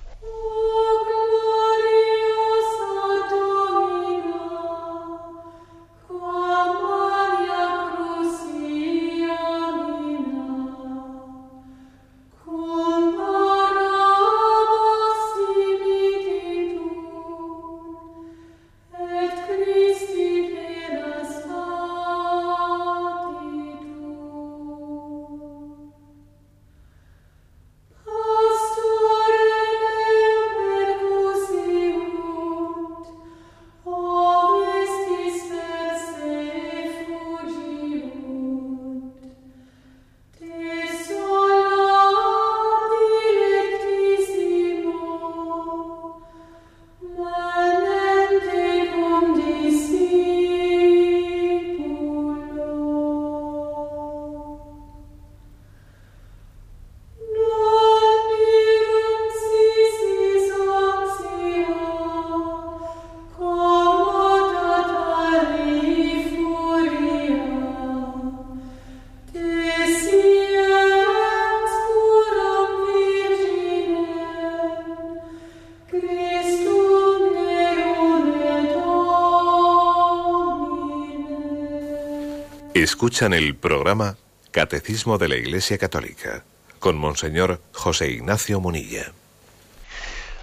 [82.85, 84.15] Escuchan el programa
[84.51, 86.45] Catecismo de la Iglesia Católica
[86.77, 89.11] con Monseñor José Ignacio Munilla.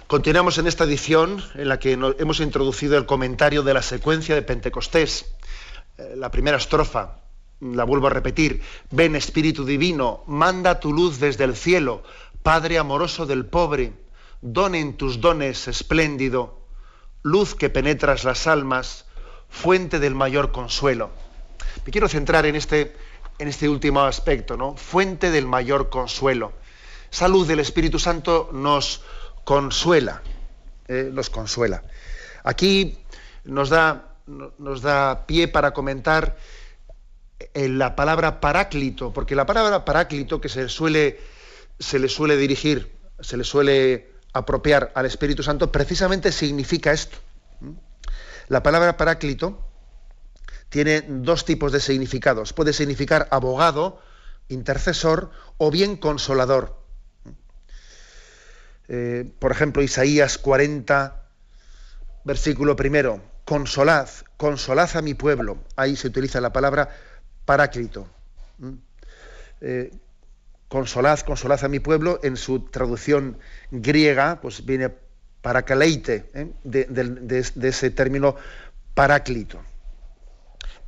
[0.07, 4.41] Continuamos en esta edición en la que hemos introducido el comentario de la secuencia de
[4.41, 5.33] Pentecostés.
[5.97, 7.21] Eh, la primera estrofa,
[7.61, 8.61] la vuelvo a repetir.
[8.91, 12.03] Ven Espíritu Divino, manda tu luz desde el cielo,
[12.41, 13.93] Padre amoroso del pobre,
[14.41, 16.67] don en tus dones espléndido,
[17.21, 19.05] luz que penetras las almas,
[19.47, 21.09] fuente del mayor consuelo.
[21.85, 22.95] Me quiero centrar en este,
[23.39, 24.75] en este último aspecto, ¿no?
[24.75, 26.53] Fuente del mayor consuelo.
[27.11, 29.03] Esa luz del Espíritu Santo nos
[29.43, 30.21] consuela,
[30.87, 31.83] eh, nos consuela.
[32.43, 32.97] Aquí
[33.43, 36.37] nos da, nos da pie para comentar
[37.53, 41.19] eh, la palabra paráclito, porque la palabra paráclito que se, suele,
[41.79, 47.17] se le suele dirigir se le suele apropiar al Espíritu Santo, precisamente significa esto.
[48.49, 49.65] La palabra paráclito
[50.73, 52.51] tiene dos tipos de significados.
[52.51, 54.01] Puede significar abogado,
[54.49, 56.81] intercesor o bien consolador.
[58.87, 61.27] Eh, por ejemplo, Isaías 40,
[62.23, 65.59] versículo primero, consolad, consolad a mi pueblo.
[65.75, 66.89] Ahí se utiliza la palabra
[67.45, 68.07] paráclito.
[69.61, 69.91] Eh,
[70.69, 73.37] consolad, consolad a mi pueblo, en su traducción
[73.69, 74.89] griega, pues viene
[75.43, 76.51] paracleite, ¿eh?
[76.63, 78.35] de, ese término
[78.95, 79.61] paráclito.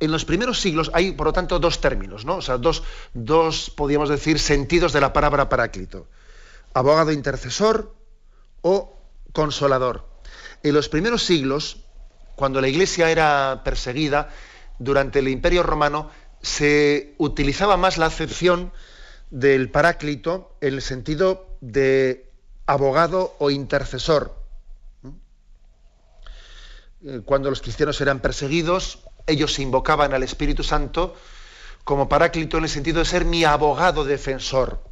[0.00, 2.36] En los primeros siglos hay, por lo tanto, dos términos, ¿no?
[2.36, 2.82] O sea, dos,
[3.14, 6.06] dos, podríamos decir, sentidos de la palabra paráclito.
[6.74, 7.94] Abogado intercesor
[8.62, 8.96] o
[9.32, 10.06] consolador.
[10.62, 11.78] En los primeros siglos,
[12.34, 14.30] cuando la iglesia era perseguida,
[14.78, 16.10] durante el Imperio Romano,
[16.42, 18.72] se utilizaba más la acepción
[19.30, 22.30] del paráclito en el sentido de
[22.66, 24.36] abogado o intercesor.
[27.04, 31.14] Eh, cuando los cristianos eran perseguidos, ellos invocaban al Espíritu Santo
[31.84, 34.82] como paráclito en el sentido de ser mi abogado defensor,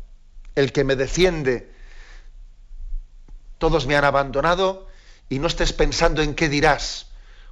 [0.54, 1.72] el que me defiende.
[3.58, 4.88] Todos me han abandonado
[5.28, 7.06] y no estés pensando en qué dirás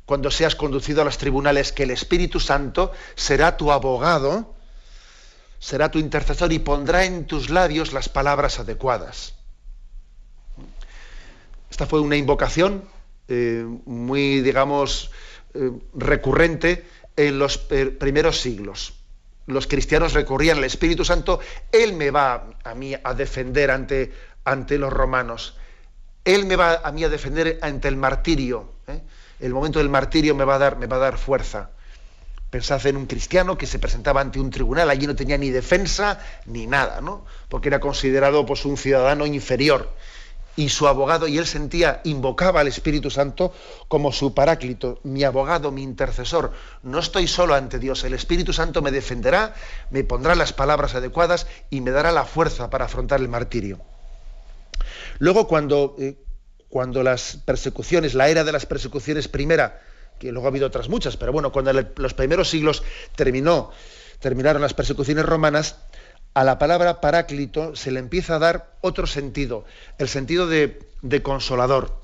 [0.07, 4.55] cuando seas conducido a los tribunales, que el Espíritu Santo será tu abogado
[5.63, 9.35] será tu intercesor y pondrá en tus labios las palabras adecuadas.
[11.71, 12.83] Esta fue una invocación
[13.29, 15.13] eh, muy, digamos,
[15.55, 16.85] eh, recurrente
[17.17, 18.95] en los primeros siglos.
[19.47, 21.41] Los cristianos recurrían al Espíritu Santo,
[21.73, 24.13] Él me va a mí a defender ante,
[24.45, 25.57] ante los romanos,
[26.25, 28.73] Él me va a mí a defender ante el martirio.
[28.87, 29.01] ¿eh?
[29.41, 31.71] El momento del martirio me va a dar, me va a dar fuerza.
[32.51, 36.21] Pensad en un cristiano que se presentaba ante un tribunal, allí no tenía ni defensa
[36.47, 37.25] ni nada, ¿no?
[37.49, 39.93] Porque era considerado pues, un ciudadano inferior.
[40.55, 43.55] Y su abogado, y él sentía, invocaba al Espíritu Santo
[43.89, 46.53] como su paráclito, mi abogado, mi intercesor.
[46.83, 49.55] No estoy solo ante Dios, el Espíritu Santo me defenderá,
[49.91, 53.81] me pondrá las palabras adecuadas y me dará la fuerza para afrontar el martirio.
[55.19, 56.19] Luego, cuando, eh,
[56.69, 59.81] cuando las persecuciones, la era de las persecuciones primera,
[60.19, 62.83] que luego ha habido otras muchas, pero bueno, cuando los primeros siglos
[63.17, 63.71] terminó,
[64.21, 65.77] terminaron las persecuciones romanas,
[66.35, 69.65] a la palabra paráclito se le empieza a dar otro sentido,
[69.99, 70.79] el sentido de,
[71.23, 72.01] consolador.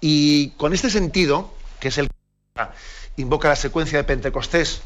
[0.00, 4.82] Y con este sentido, que es el que invoca la secuencia de Pentecostés,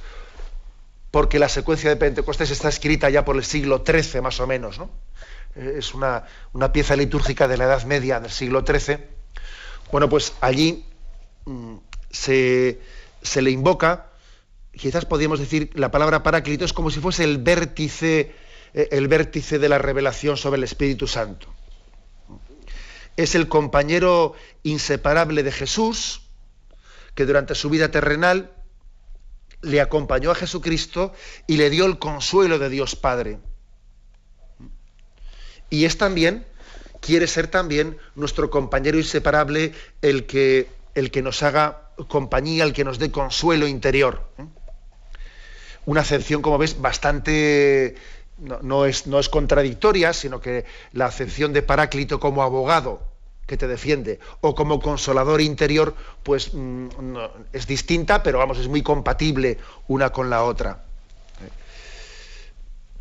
[1.11, 4.79] porque la secuencia de Pentecostés está escrita ya por el siglo XIII más o menos,
[4.79, 4.91] ¿no?
[5.57, 6.25] Es una,
[6.73, 9.19] pieza litúrgica de la Edad Media del siglo XIII
[9.91, 10.85] bueno, pues allí
[11.47, 11.77] mm,
[12.11, 12.79] se,
[13.41, 14.08] le invoca,
[14.73, 18.35] quizás podríamos decir, la palabra paráclito es como si fuese el vértice,
[18.75, 21.53] eh, el vértice de la revelación sobre el Espíritu Santo.
[23.17, 26.23] Es el compañero inseparable de Jesús,
[27.15, 28.53] que durante su vida terrenal
[29.61, 31.13] le acompañó a Jesucristo
[31.49, 33.41] y le dio el consuelo de Dios Padre.
[35.69, 36.47] Y es también
[37.01, 39.73] quiere ser también nuestro compañero inseparable,
[40.03, 44.29] el que, el que nos haga compañía, el que nos dé consuelo interior.
[45.87, 47.97] Una acepción, como ves, bastante
[48.39, 53.03] no, es, no, es, contradictoria, sino que la acepción de Paráclito como abogado
[53.47, 56.89] que te defiende o como consolador interior, pues mm,
[57.53, 59.59] es distinta, pero vamos, es muy compatible
[59.89, 60.85] una con la otra.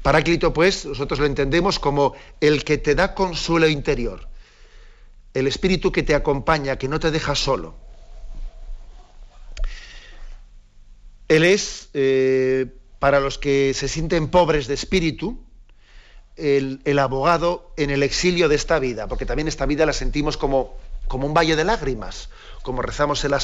[0.02, 4.30] Paráclito, pues, nosotros lo entendemos como el que te da consuelo interior,
[5.34, 7.76] el espíritu que te acompaña, que no te deja solo.
[11.28, 12.68] Él es, eh,
[13.00, 15.44] para los que se sienten pobres de espíritu,
[16.36, 20.78] el, abogado en el exilio de esta vida, porque también esta vida la sentimos como,
[21.08, 22.30] como un valle de lágrimas,
[22.62, 23.40] como rezamos en la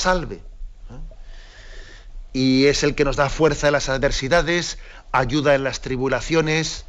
[2.34, 4.80] y es el que nos da fuerza en las adversidades,
[5.12, 6.86] ayuda en las tribulaciones,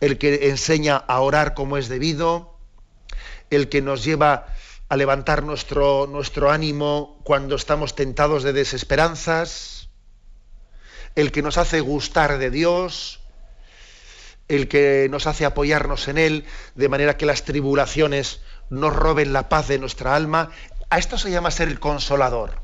[0.00, 2.56] el que enseña a orar como es debido,
[3.50, 4.46] el que nos lleva
[4.88, 9.77] a levantar nuestro, nuestro ánimo cuando estamos tentados de desesperanzas,
[11.18, 13.18] el que nos hace gustar de Dios,
[14.46, 16.44] el que nos hace apoyarnos en Él,
[16.76, 18.40] de manera que las tribulaciones
[18.70, 20.52] nos roben la paz de nuestra alma.
[20.90, 22.60] A esto se llama ser el consolador.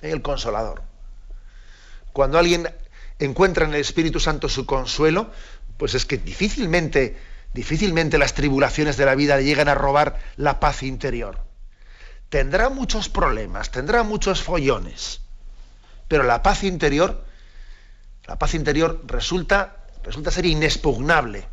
[0.00, 0.82] El consolador.
[2.12, 2.72] Cuando alguien
[3.18, 5.32] encuentra en el Espíritu Santo su consuelo,
[5.76, 7.18] pues es que difícilmente,
[7.52, 11.40] difícilmente las tribulaciones de la vida le llegan a robar la paz interior.
[12.28, 15.22] Tendrá muchos problemas, tendrá muchos follones,
[16.06, 17.28] pero la paz interior,
[18.30, 21.48] la paz interior resulta, resulta ser inexpugnable.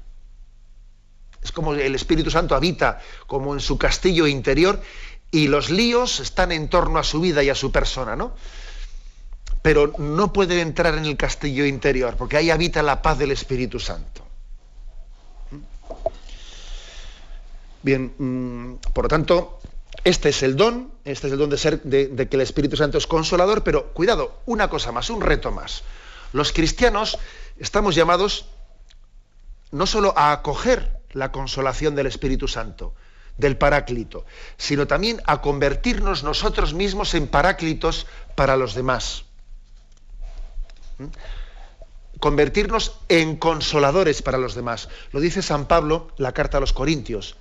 [1.41, 4.79] Es como el Espíritu Santo habita como en su castillo interior
[5.31, 8.35] y los líos están en torno a su vida y a su persona, ¿no?
[9.63, 13.79] Pero no puede entrar en el castillo interior, porque ahí habita la paz del Espíritu
[13.79, 14.23] Santo.
[17.81, 19.59] Bien, mm, por lo tanto,
[20.03, 22.99] este es el don, este es el don de ser, de, que el Espíritu Santo
[22.99, 25.81] es consolador, pero cuidado, una cosa más, un reto más.
[26.33, 27.17] Los cristianos
[27.57, 28.45] estamos llamados
[29.71, 32.93] no solo a acoger la consolación del Espíritu Santo,
[33.37, 34.25] del Paráclito,
[34.57, 39.25] sino también a convertirnos nosotros mismos en paráclitos para los demás.
[40.97, 41.05] ¿Mm?
[42.19, 44.89] Convertirnos en consoladores para los demás.
[45.11, 47.35] Lo dice San Pablo, la carta a los Corintios.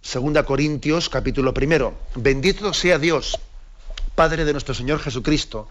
[0.00, 1.94] Segunda Corintios, capítulo primero.
[2.14, 3.38] Bendito sea Dios,
[4.14, 5.68] Padre de nuestro Señor Jesucristo,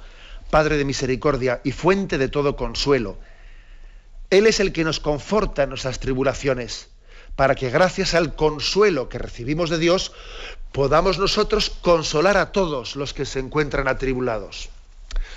[0.51, 3.17] Padre de misericordia y fuente de todo consuelo.
[4.29, 6.89] Él es el que nos conforta en nuestras tribulaciones
[7.35, 10.11] para que gracias al consuelo que recibimos de Dios
[10.73, 14.69] podamos nosotros consolar a todos los que se encuentran atribulados.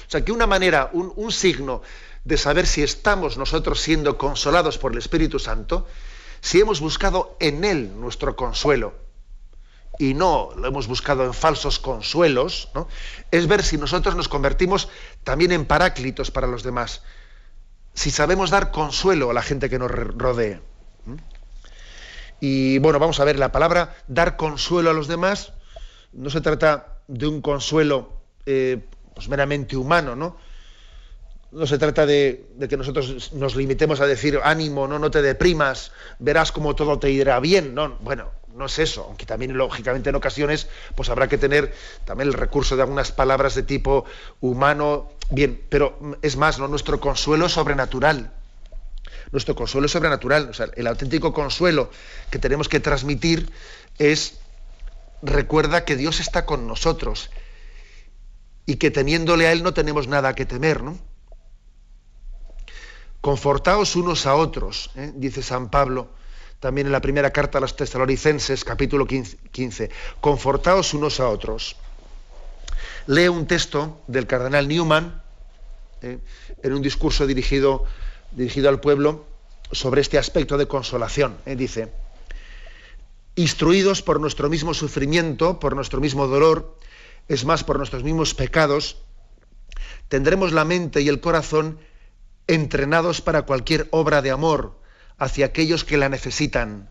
[0.07, 1.83] O sea que una manera, un, signo
[2.25, 5.87] de saber si estamos nosotros siendo consolados por el Espíritu Santo,
[6.41, 9.04] si hemos buscado en Él nuestro consuelo
[9.99, 12.69] y no lo hemos buscado en falsos consuelos,
[13.31, 14.89] es ver si nosotros nos convertimos
[15.23, 17.03] también en paráclitos para los demás,
[17.95, 20.61] si sabemos dar consuelo a la gente que nos rodee.
[22.41, 25.53] Y bueno, vamos a ver, la palabra dar consuelo a los demás
[26.13, 28.85] no se trata de un consuelo eh,
[29.15, 30.37] pues meramente humano, ¿no?
[31.53, 35.93] No se trata de, que nosotros nos limitemos a decir ánimo, no, no te deprimas,
[36.19, 37.75] verás cómo todo te irá bien.
[37.75, 41.75] No, bueno, no es eso, aunque también lógicamente en ocasiones pues habrá que tener
[42.05, 44.05] también el recurso de algunas palabras de tipo
[44.41, 46.69] humano, bien, pero es más, ¿no?
[46.69, 48.33] nuestro consuelo sobrenatural
[49.33, 50.49] nuestro consuelo sobrenatural.
[50.49, 51.91] O sea, el auténtico consuelo
[52.31, 53.51] que tenemos que transmitir
[53.99, 54.39] es,
[55.23, 57.31] recuerda que Dios está con nosotros
[58.65, 60.99] y que teniéndole a Él no tenemos nada que temer, ¿no?
[63.21, 65.13] Confortaos unos a otros, ¿eh?
[65.15, 66.11] dice San Pablo,
[66.65, 69.91] también en la primera carta a los tesalonicenses, capítulo 15.
[70.23, 71.77] Confortaos unos a otros.
[73.07, 75.23] Lee un texto del cardenal Newman
[76.01, 76.21] ¿eh?
[76.63, 77.85] en un discurso dirigido
[78.31, 79.27] dirigido al pueblo
[79.73, 81.37] sobre este aspecto de consolación.
[81.45, 81.55] ¿eh?
[81.55, 81.93] Dice,
[83.37, 86.79] instruidos por nuestro mismo sufrimiento, por nuestro mismo dolor,
[87.29, 88.97] es más, por nuestros mismos pecados,
[90.09, 91.79] tendremos la mente y el corazón
[92.47, 94.83] entrenados para cualquier obra de amor
[95.19, 96.89] hacia aquellos que la necesitan.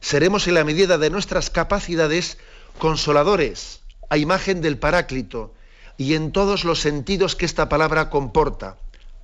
[0.00, 2.38] Seremos en la medida de nuestras capacidades
[2.78, 5.54] consoladores, a imagen del Paráclito,
[5.96, 8.78] y en todos los sentidos que esta palabra comporta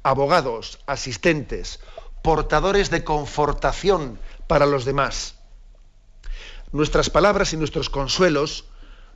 [0.06, 1.80] abogados, asistentes,
[2.22, 5.34] portadores de confortación para los demás.
[6.70, 8.66] Nuestras palabras y nuestros consuelos,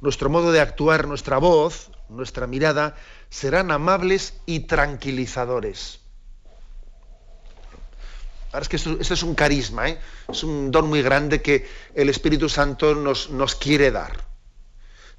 [0.00, 2.96] nuestro modo de actuar, nuestra voz, nuestra mirada,
[3.28, 6.00] serán amables y tranquilizadores.
[8.52, 10.00] Ahora es que esto, es un carisma, ¿eh?
[10.28, 14.24] es un don muy grande que el Espíritu Santo nos, quiere dar.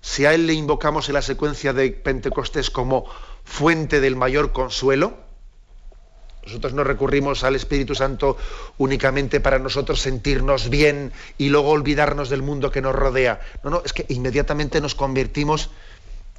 [0.02, 3.06] Si a Él le invocamos en la secuencia de Pentecostés como
[3.46, 5.18] fuente del mayor consuelo,
[6.46, 8.36] nosotros no recurrimos al Espíritu Santo
[8.78, 13.40] únicamente para nosotros sentirnos bien y luego olvidarnos del mundo que nos rodea.
[13.64, 15.70] No, no, es que inmediatamente nos convertimos,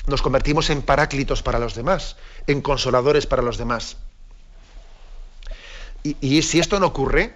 [0.09, 2.16] nos convertimos en paráclitos para los demás,
[2.47, 3.97] en consoladores para los demás.
[6.03, 7.34] Y, si esto no ocurre,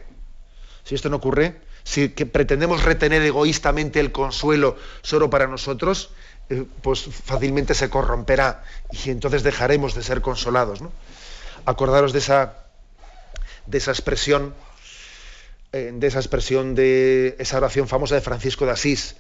[0.85, 6.11] si esto no ocurre, si pretendemos retener egoístamente el consuelo solo para nosotros,
[6.51, 10.83] eh, pues fácilmente se corromperá y entonces dejaremos de ser consolados.
[10.83, 10.91] ¿no?
[11.67, 12.55] acordaros de esa,
[13.67, 14.55] de esa expresión,
[15.73, 19.17] eh, de esa expresión de esa oración famosa de Francisco de Asís,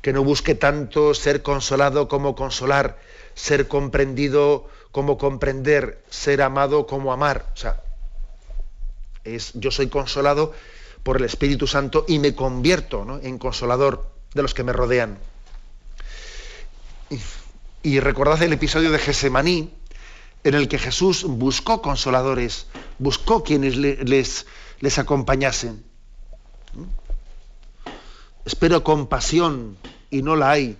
[0.00, 2.96] que no busque tanto ser consolado como consolar,
[3.34, 7.52] ser comprendido como comprender, ser amado como amar.
[9.24, 10.52] Es, yo soy consolado
[11.02, 15.18] por el Espíritu Santo y me convierto en consolador de los que me rodean.
[17.82, 19.72] Y, recordad el episodio de Gesemaní,
[20.44, 22.66] en el que Jesús buscó consoladores,
[22.98, 24.46] buscó quienes les,
[24.80, 25.82] les acompañasen.
[28.44, 29.76] Espero compasión
[30.10, 30.78] y no la hay.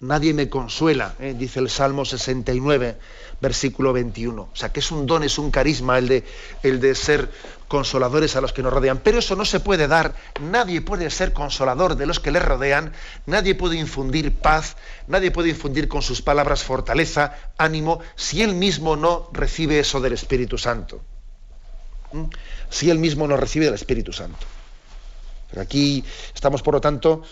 [0.00, 1.34] Nadie me consuela, ¿eh?
[1.36, 2.98] dice el Salmo 69,
[3.40, 4.42] versículo 21.
[4.42, 6.24] O sea, que es un don, es un carisma el de,
[6.62, 7.30] el de ser
[7.68, 8.98] consoladores a los que nos rodean.
[8.98, 10.14] Pero eso no se puede dar.
[10.40, 12.92] Nadie puede ser consolador de los que le rodean.
[13.26, 14.76] Nadie puede infundir paz.
[15.06, 20.14] Nadie puede infundir con sus palabras fortaleza, ánimo, si él mismo no recibe eso del
[20.14, 21.00] Espíritu Santo.
[22.12, 22.24] ¿Mm?
[22.70, 24.46] Si él mismo no recibe del Espíritu Santo.
[25.50, 27.22] Pero aquí estamos, por lo tanto,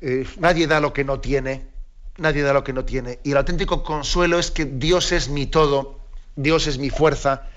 [0.00, 1.71] eh, nadie da lo que no tiene,
[2.18, 3.20] nadie da lo que no tiene.
[3.22, 6.00] Y el auténtico consuelo es que Dios es mi todo,
[6.36, 7.48] Dios es mi fuerza,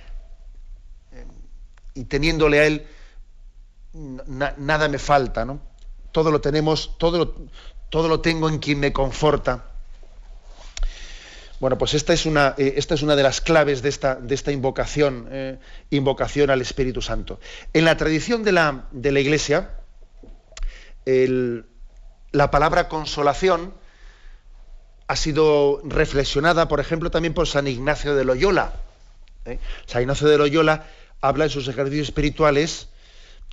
[1.11, 1.25] eh,
[1.93, 2.87] y teniéndole a Él,
[3.93, 5.59] nada me falta, ¿no?
[6.11, 7.35] Todo lo tenemos, todo lo,
[7.89, 9.65] todo lo tengo en quien me conforta.
[11.59, 14.35] Bueno, pues esta es una, eh, esta es una de las claves de esta, de
[14.35, 17.39] esta invocación, eh, invocación al Espíritu Santo.
[17.73, 19.79] En la tradición de la, de la Iglesia,
[21.05, 23.73] la palabra consolación
[25.07, 28.73] ha sido reflexionada, por ejemplo, también por San Ignacio de Loyola.
[29.45, 29.59] ¿eh?
[29.85, 30.87] San Ignacio de Loyola
[31.21, 32.87] habla en sus ejercicios espirituales,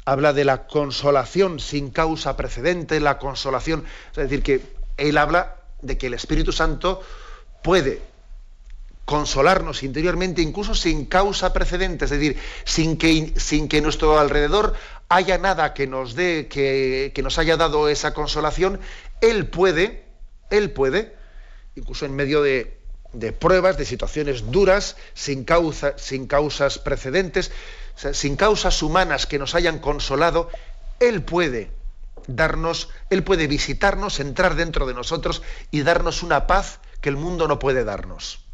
[0.05, 4.63] habla de la consolación sin causa precedente, la consolación, es decir, que
[4.97, 7.03] él habla de que el Espíritu Santo
[7.63, 8.01] puede
[9.05, 14.75] consolarnos interiormente incluso sin causa precedente, es decir, sin que, sin que nuestro alrededor
[15.09, 18.81] haya nada que nos dé, que, nos haya dado esa consolación,
[19.21, 20.05] Él puede,
[20.51, 21.15] Él puede,
[21.75, 22.79] incluso en medio de,
[23.39, 25.47] pruebas, de situaciones duras, sin,
[25.97, 27.51] sin causas precedentes,
[28.13, 30.51] sin causas humanas que nos hayan consolado,
[31.01, 31.71] Él puede
[32.27, 37.49] darnos, Él puede visitarnos, entrar dentro de nosotros y darnos una paz que el mundo
[37.49, 38.45] no puede darnos.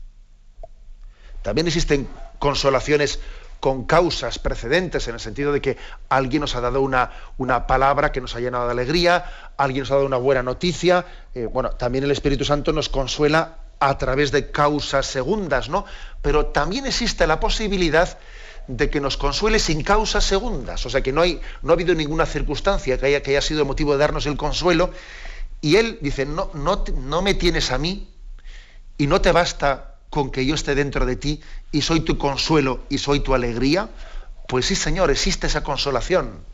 [1.43, 2.09] También existen
[2.39, 3.21] consolaciones
[3.61, 5.77] con causas precedentes, en el sentido de que
[6.09, 9.25] alguien nos ha dado una, una palabra que nos ha llenado de alegría,
[9.57, 11.05] alguien nos ha dado una buena noticia.
[11.35, 15.85] Eh, bueno, también el Espíritu Santo nos consuela a través de causas segundas, ¿no?
[16.23, 18.19] Pero también existe la posibilidad
[18.67, 21.95] de que nos consuele sin causas segundas, o sea que no, hay, no ha habido
[21.95, 24.91] ninguna circunstancia que haya, que haya sido motivo de darnos el consuelo,
[25.61, 28.13] y él dice, no, no, no me tienes a mí,
[28.99, 31.41] y no te basta con que yo esté dentro de ti
[31.73, 33.89] y soy tu consuelo y soy tu alegría,
[34.49, 36.45] pues sí, Señor, existe esa consolación.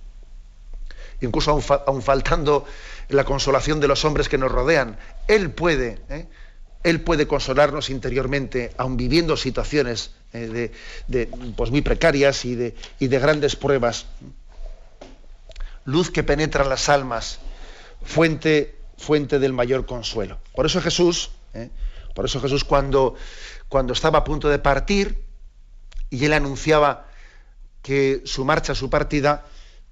[1.20, 1.52] Incluso
[1.86, 2.66] aún, faltando
[3.08, 4.98] la consolación de los hombres que nos rodean,
[5.28, 6.26] Él puede, ¿eh?
[6.82, 10.70] Él puede consolarnos interiormente, aun viviendo situaciones eh,
[11.08, 11.26] de,
[11.56, 14.06] pues muy precarias y de, y de grandes pruebas.
[15.86, 17.38] Luz que penetra las almas,
[18.02, 20.38] fuente, fuente del mayor consuelo.
[20.54, 21.70] Por eso Jesús, ¿eh?
[22.14, 23.16] Por eso Jesús cuando,
[23.68, 25.24] cuando estaba a punto de partir
[26.08, 27.08] y él anunciaba
[27.82, 29.44] que su marcha, su partida,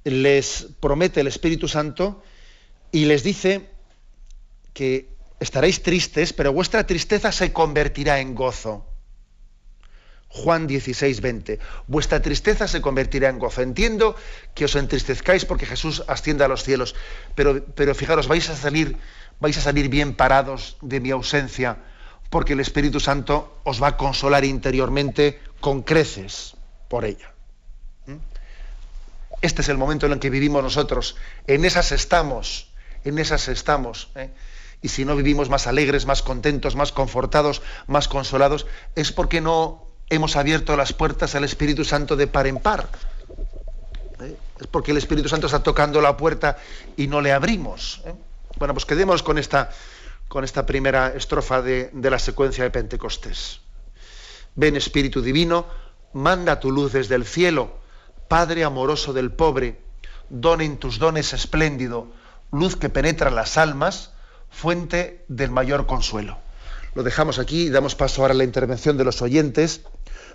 [0.04, 2.22] les promete el Espíritu Santo
[2.90, 3.68] y les dice
[4.72, 5.08] que
[5.40, 8.86] estaréis tristes, pero vuestra tristeza se convertirá en gozo.
[10.28, 11.58] Juan 16, 20.
[11.88, 13.60] Vuestra tristeza se convertirá en gozo.
[13.60, 14.16] Entiendo
[14.54, 16.94] que os entristezcáis porque Jesús asciende a los cielos,
[17.34, 18.96] pero, pero fijaros, vais a salir,
[19.40, 21.76] vais a salir bien parados de mi ausencia
[22.32, 26.56] porque el Espíritu Santo os va a consolar interiormente con creces
[26.88, 27.30] por ella.
[28.06, 28.16] ¿Mm?
[29.42, 31.16] Este es el momento en el que vivimos nosotros.
[31.46, 32.72] En esas estamos,
[33.04, 34.08] en esas estamos.
[34.14, 34.30] ¿eh?
[34.80, 39.84] Y si no vivimos más alegres, más contentos, más confortados, más consolados, es porque no
[40.08, 42.88] hemos abierto las puertas al Espíritu Santo de par en par.
[44.22, 44.34] ¿eh?
[44.58, 46.56] Es porque el Espíritu Santo está tocando la puerta
[46.96, 48.00] y no le abrimos.
[48.06, 48.14] ¿eh?
[48.56, 49.70] Bueno, pues quedemos con esta
[50.32, 53.60] con esta primera estrofa de, la secuencia de Pentecostés.
[54.54, 55.66] Ven Espíritu Divino,
[56.14, 57.76] manda tu luz desde el cielo,
[58.28, 59.82] Padre amoroso del pobre,
[60.30, 62.10] en tus dones espléndido,
[62.50, 64.12] luz que penetra las almas,
[64.48, 66.38] fuente del mayor consuelo.
[66.94, 69.82] Lo dejamos aquí y damos paso ahora a la intervención de los oyentes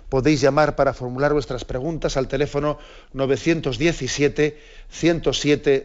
[0.08, 2.78] podéis llamar para formular vuestras preguntas al teléfono
[3.12, 4.58] 917
[4.90, 5.84] 107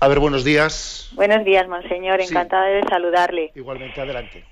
[0.00, 1.10] A ver, buenos días.
[1.14, 2.20] Buenos días, monseñor.
[2.22, 2.28] Sí.
[2.30, 3.52] Encantada de saludarle.
[3.54, 4.44] Igualmente, adelante.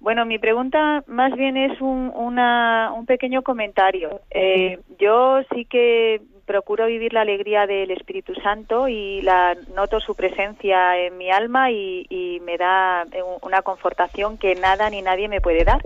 [0.00, 4.20] Bueno, mi pregunta más bien es un, una- un pequeño comentario.
[4.30, 10.14] Eh, yo sí que procuro vivir la alegría del Espíritu Santo y la noto su
[10.14, 13.06] presencia en mi alma y, y me da
[13.42, 15.80] una confortación que nada ni nadie me puede dar.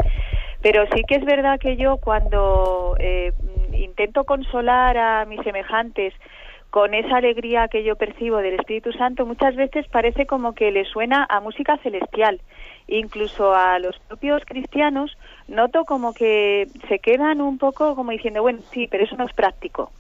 [0.62, 3.33] Pero sí que es verdad que yo cuando eh,
[3.73, 6.12] intento consolar a mis semejantes
[6.71, 10.85] con esa alegría que yo percibo del Espíritu Santo, muchas veces parece como que le
[10.85, 12.41] suena a música celestial.
[12.87, 15.16] Incluso a los propios cristianos
[15.49, 19.33] noto como que se quedan un poco como diciendo, bueno, sí, pero eso no es
[19.33, 19.91] práctico.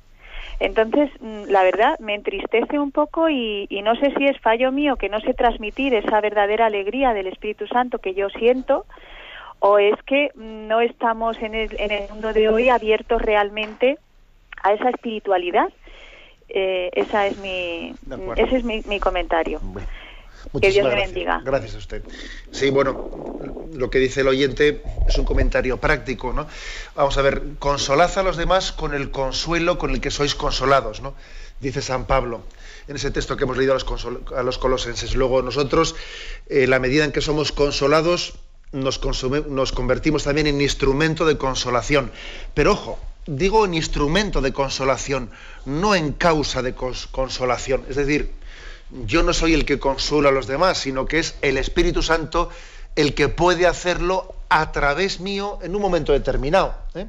[0.60, 4.70] Entonces, mm, la verdad, me entristece un poco y, y no sé si es fallo
[4.70, 8.84] mío que no sé transmitir esa verdadera alegría del Espíritu Santo que yo siento,
[9.58, 13.98] o es que mm, no estamos en el, en el mundo de hoy abiertos realmente
[14.62, 15.68] a esa espiritualidad.
[16.52, 17.94] Eh, esa es mi,
[18.36, 19.60] ese es mi, mi comentario.
[19.62, 19.86] Bueno,
[20.60, 21.40] Que Dios le bendiga.
[21.44, 22.02] Gracias a usted.
[22.50, 23.08] Sí, bueno,
[23.74, 26.46] lo que dice el oyente es un comentario práctico, ¿no?
[26.96, 31.02] Vamos a ver, consolad a los demás con el consuelo con el que sois consolados,
[31.02, 31.14] ¿no?
[31.60, 32.42] Dice San Pablo
[32.88, 35.14] en ese texto que hemos leído a los, a los colosenses.
[35.14, 35.94] Luego nosotros,
[36.48, 38.34] eh, la medida en que somos consolados,
[38.72, 42.10] nos, consume- nos convertimos también en instrumento de consolación.
[42.54, 45.30] Pero ojo, digo en instrumento de consolación,
[45.64, 47.84] no en causa de cons- consolación.
[47.88, 48.32] Es decir,
[49.06, 52.50] yo no soy el que consuela a los demás, sino que es el Espíritu Santo
[52.96, 56.74] el que puede hacerlo a través mío en un momento determinado.
[56.94, 57.06] ¿eh?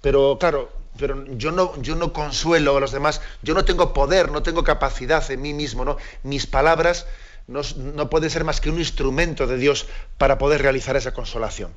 [0.00, 4.30] Pero claro, pero yo no, yo no consuelo a los demás, yo no tengo poder,
[4.32, 5.96] no tengo capacidad en mí mismo, ¿no?
[6.24, 7.06] Mis palabras
[7.46, 9.86] no, no pueden ser más que un instrumento de Dios
[10.18, 11.72] para poder realizar esa consolación.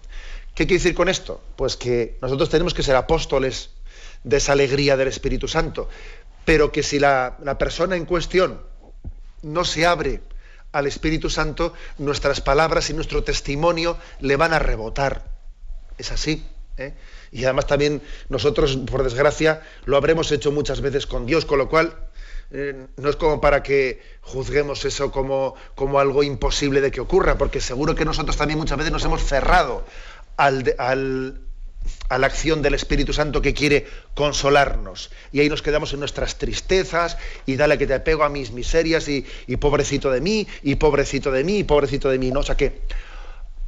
[0.57, 1.39] ¿Qué quiere decir con esto?
[1.55, 3.69] Pues que nosotros tenemos que ser apóstoles
[4.23, 5.87] de esa alegría del Espíritu Santo,
[6.45, 8.59] pero que si la, persona en cuestión
[9.43, 10.19] no se abre
[10.71, 15.25] al Espíritu Santo, nuestras palabras y nuestro testimonio le van a rebotar.
[15.99, 16.43] Es así.
[16.79, 16.95] ¿eh?
[17.31, 21.69] Y además también nosotros, por desgracia, lo habremos hecho muchas veces con Dios, con lo
[21.69, 21.95] cual
[22.49, 27.37] eh, no es como para que juzguemos eso como, como algo imposible de que ocurra,
[27.37, 29.85] porque seguro que nosotros también muchas veces nos hemos cerrado
[30.37, 31.41] al, al-
[32.09, 35.09] a la acción del Espíritu Santo que quiere consolarnos.
[35.31, 39.07] Y ahí nos quedamos en nuestras tristezas y dale que te apego a mis miserias
[39.07, 42.29] y, y pobrecito de mí, y pobrecito de mí, y pobrecito de mí.
[42.31, 42.41] ¿no?
[42.41, 42.81] O sea que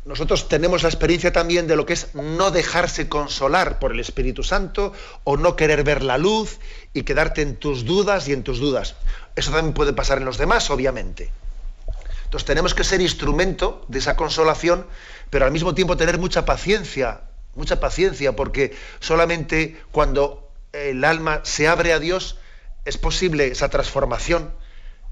[0.06, 4.44] nosotros tenemos la experiencia también de lo que es no dejarse consolar por el Espíritu
[4.44, 4.92] Santo
[5.24, 6.60] o no querer ver la luz
[6.94, 8.96] y quedarte en tus dudas y en tus dudas.
[9.36, 11.32] Eso también puede pasar en los demás, obviamente.
[12.26, 14.86] Entonces tenemos que ser instrumento de esa consolación,
[15.30, 17.22] pero al mismo tiempo tener mucha paciencia,
[17.56, 22.38] mucha paciencia, porque solamente cuando el alma se abre a Dios
[22.86, 24.52] es posible esa transformación.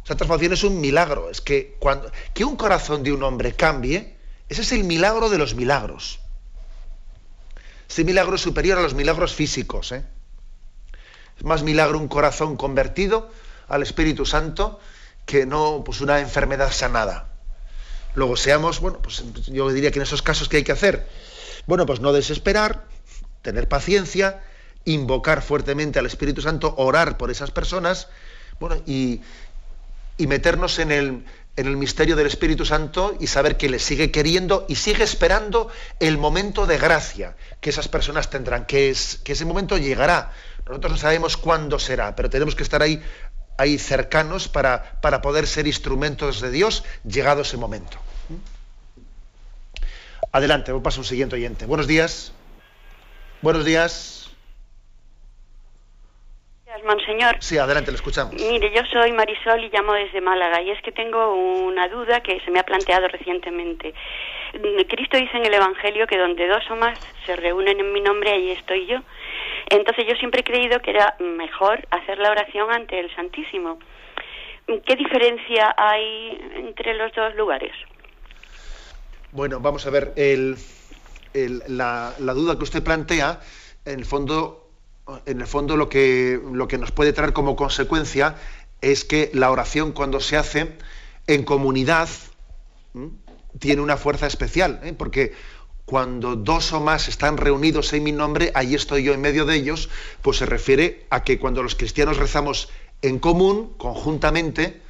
[0.03, 1.29] Esa transformación es un milagro.
[1.29, 4.15] Es que cuando que un corazón de un hombre cambie,
[4.49, 6.19] ese es el milagro de los milagros.
[7.89, 9.91] Ese milagro es superior a los milagros físicos.
[9.91, 10.03] ¿eh?
[11.37, 13.29] Es más milagro un corazón convertido
[13.67, 14.79] al Espíritu Santo
[15.25, 17.36] que no pues una enfermedad sanada.
[18.17, 21.07] Luego seamos, bueno, pues yo diría que en esos casos ¿qué hay que hacer?
[21.67, 22.85] Bueno, pues no desesperar,
[23.43, 24.41] tener paciencia,
[24.85, 28.07] invocar fuertemente al Espíritu Santo, orar por esas personas,
[28.59, 29.21] bueno, y,
[30.17, 31.25] meternos en el,
[31.57, 35.69] en el misterio del Espíritu Santo y saber que le sigue queriendo y sigue esperando
[35.99, 40.31] el momento de gracia que esas personas tendrán, que, es, que ese momento llegará.
[40.65, 42.99] Nosotros no sabemos cuándo será, pero tenemos que estar ahí,
[43.57, 47.97] ahí cercanos para, para poder ser instrumentos de Dios llegado ese momento.
[50.31, 51.65] Adelante, paso a un siguiente oyente.
[51.65, 52.33] Buenos días.
[53.41, 54.17] Buenos días.
[56.85, 57.37] Monseñor.
[57.39, 58.33] Sí, adelante, le escuchamos.
[58.33, 62.39] Mire, yo soy Marisol y llamo desde Málaga y es que tengo una duda que
[62.41, 63.93] se me ha planteado recientemente.
[64.87, 68.31] Cristo dice en el Evangelio que donde dos o más se reúnen en mi nombre,
[68.31, 68.99] ahí estoy yo.
[69.69, 73.79] Entonces yo siempre he creído que era mejor hacer la oración ante el Santísimo.
[74.65, 77.73] ¿Qué diferencia hay entre los dos lugares?
[79.31, 80.13] Bueno, vamos a ver,
[81.67, 83.39] la duda que usted plantea,
[83.85, 84.67] en el fondo
[85.25, 88.35] en el fondo lo que, lo que nos puede traer como consecuencia
[88.81, 90.77] es que la oración cuando se hace
[91.27, 92.09] en comunidad
[93.59, 94.93] tiene una fuerza especial, ¿eh?
[94.97, 95.33] porque
[95.87, 99.55] cuando dos o más están reunidos en mi nombre, ahí estoy yo en medio de
[99.55, 99.87] ellos,
[100.21, 102.67] pues se refiere a que cuando los cristianos rezamos
[103.01, 104.81] en común, conjuntamente,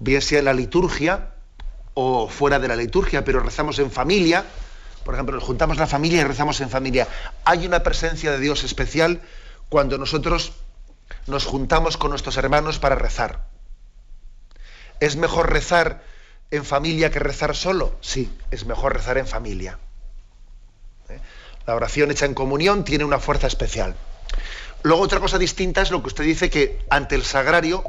[0.00, 1.30] bien sea en la liturgia
[1.94, 4.44] o fuera de la liturgia, pero rezamos en familia,
[5.02, 7.08] por ejemplo, nos juntamos la familia y rezamos en familia,
[7.46, 9.22] hay una presencia de Dios especial
[9.70, 10.52] cuando nosotros
[11.26, 13.46] nos juntamos con nuestros hermanos para rezar.
[15.00, 16.04] ¿Es mejor rezar
[16.50, 17.96] en familia que rezar solo?
[18.02, 19.78] Sí, es mejor rezar en familia.
[21.66, 23.94] La oración hecha en comunión tiene una fuerza especial.
[24.82, 27.84] Luego otra cosa distinta es lo que usted dice que ante el sagrario,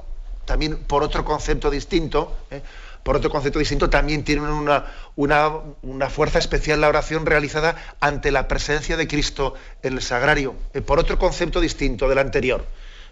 [0.45, 2.61] también por otro concepto distinto, ¿eh?
[3.03, 8.47] por otro concepto distinto, también tiene una, una, fuerza especial la oración realizada ante la
[8.47, 12.65] presencia de Cristo en el sagrario, eh, por otro concepto distinto del anterior,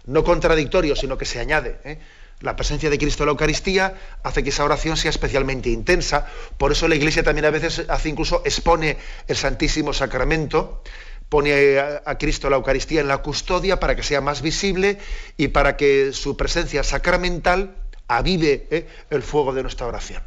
[0.06, 1.78] no contradictorio, sino que se añade.
[1.84, 1.98] ¿eh?
[2.40, 6.26] La presencia de Cristo en la Eucaristía hace que esa oración sea especialmente intensa,
[6.58, 10.82] por eso la Iglesia también a veces hace incluso expone el Santísimo Sacramento,
[11.28, 14.98] pone a, Cristo la Eucaristía en la custodia para que sea más visible
[15.36, 17.74] y para que su presencia sacramental
[18.08, 18.86] avive ¿eh?
[19.10, 20.22] el fuego de nuestra oración.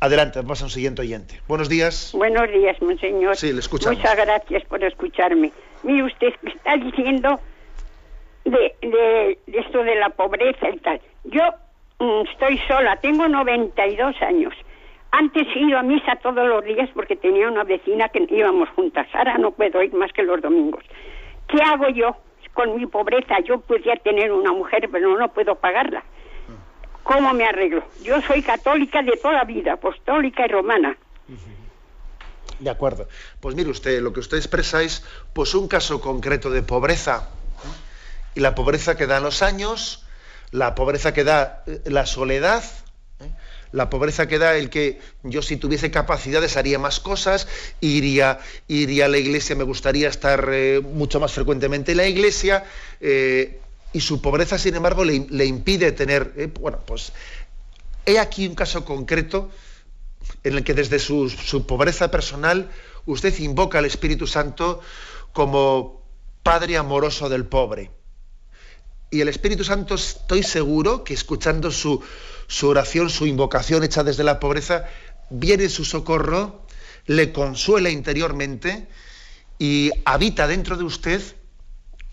[0.00, 1.40] adelante, vamos a un siguiente oyente.
[1.48, 2.12] Buenos días.
[2.14, 3.36] Buenos días, monseñor.
[3.36, 3.98] Sí, le escuchamos.
[3.98, 5.52] Muchas gracias por escucharme.
[5.82, 7.40] Mire usted está diciendo
[8.46, 11.00] de, esto de la pobreza y tal.
[11.24, 11.42] Yo
[11.98, 14.54] mm, estoy sola, tengo 92 años.
[15.12, 19.06] Antes he ido a misa todos los días porque tenía una vecina que íbamos juntas.
[19.12, 20.84] Ahora no puedo ir más que los domingos.
[21.48, 22.16] ¿Qué hago yo?
[22.56, 26.02] con mi pobreza yo podría tener una mujer, pero no puedo pagarla.
[27.02, 27.84] ¿Cómo me arreglo?
[28.02, 30.96] Yo soy católica de toda vida, apostólica y romana.
[32.58, 33.06] De acuerdo.
[33.40, 37.30] Pues mire usted, lo que usted expresa es pues un caso concreto de pobreza.
[38.36, 40.04] Y la pobreza que dan los años,
[40.52, 42.62] la pobreza que da eh, la soledad,
[43.72, 47.48] la pobreza que da el que yo si tuviese capacidades haría más cosas,
[47.80, 52.64] iría, iría a la iglesia, me gustaría estar eh, mucho más frecuentemente en la iglesia,
[53.00, 53.60] eh,
[53.92, 57.12] y su pobreza, sin embargo, le, impide tener, eh, bueno, pues
[58.04, 59.50] he aquí un caso concreto
[60.44, 62.70] en el que desde su, su pobreza personal
[63.06, 64.80] usted invoca al Espíritu Santo
[65.32, 66.02] como
[66.42, 67.90] Padre amoroso del pobre.
[69.16, 72.02] Y el Espíritu Santo estoy seguro que escuchando su,
[72.48, 74.84] su oración, su invocación hecha desde la pobreza,
[75.30, 76.66] viene su socorro,
[77.06, 78.86] le consuela interiormente
[79.58, 81.22] y habita dentro de usted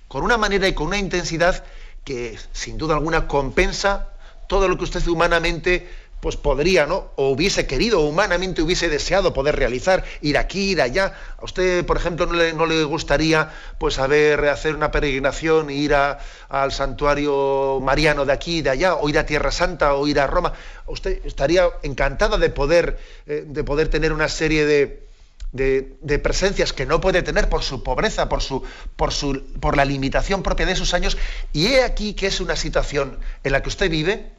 [0.08, 1.66] con una manera y con una intensidad
[2.06, 4.14] que sin duda alguna compensa
[4.48, 5.90] todo lo que usted humanamente
[6.24, 7.12] pues podría, ¿no?
[7.18, 11.14] O hubiese querido, humanamente hubiese deseado poder realizar, ir aquí, ir allá.
[11.38, 15.94] A usted, por ejemplo, no le, no le gustaría, pues, haber, hacer una peregrinación, ir
[15.94, 20.26] al santuario mariano de aquí, de allá, o ir a Tierra Santa, o ir a
[20.26, 20.54] Roma.
[20.88, 22.98] Usted estaría encantada de poder,
[23.28, 25.06] eh, de poder tener una serie de,
[25.52, 28.64] de, presencias que no puede tener por su pobreza, por, su,
[28.96, 31.18] por, su, por la limitación propia de sus años.
[31.52, 34.32] Y he aquí que es una situación en la que usted vive.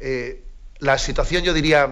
[0.00, 0.42] Eh,
[0.78, 1.88] la situación, yo diría,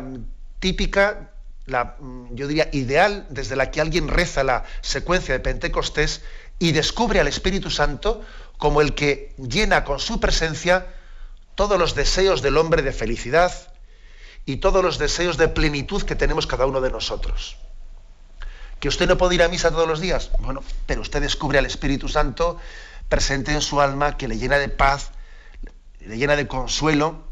[0.59, 1.30] típica,
[1.66, 1.97] la,
[2.30, 6.22] yo diría, ideal, desde la que alguien reza la secuencia de Pentecostés
[6.59, 8.22] y descubre al Espíritu Santo
[8.59, 10.87] como el que llena con su presencia
[11.55, 13.53] todos los deseos del hombre de felicidad
[14.47, 17.57] y todos los deseos de plenitud que tenemos cada uno de nosotros.
[18.80, 20.30] ¿Que usted no puede ir a misa todos los días?
[20.41, 22.59] Bueno, pero usted descubre al Espíritu Santo
[23.09, 25.11] presente en su alma que le llena de paz,
[26.01, 27.22] le llena de consuelo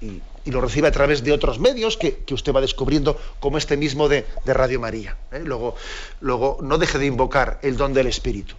[0.00, 4.08] y, lo recibe a través de otros medios que, usted va descubriendo, como este mismo
[4.08, 5.18] de, Radio María.
[5.30, 5.42] ¿eh?
[5.44, 5.74] Luego,
[6.20, 8.54] luego, no deje de invocar el don del Espíritu.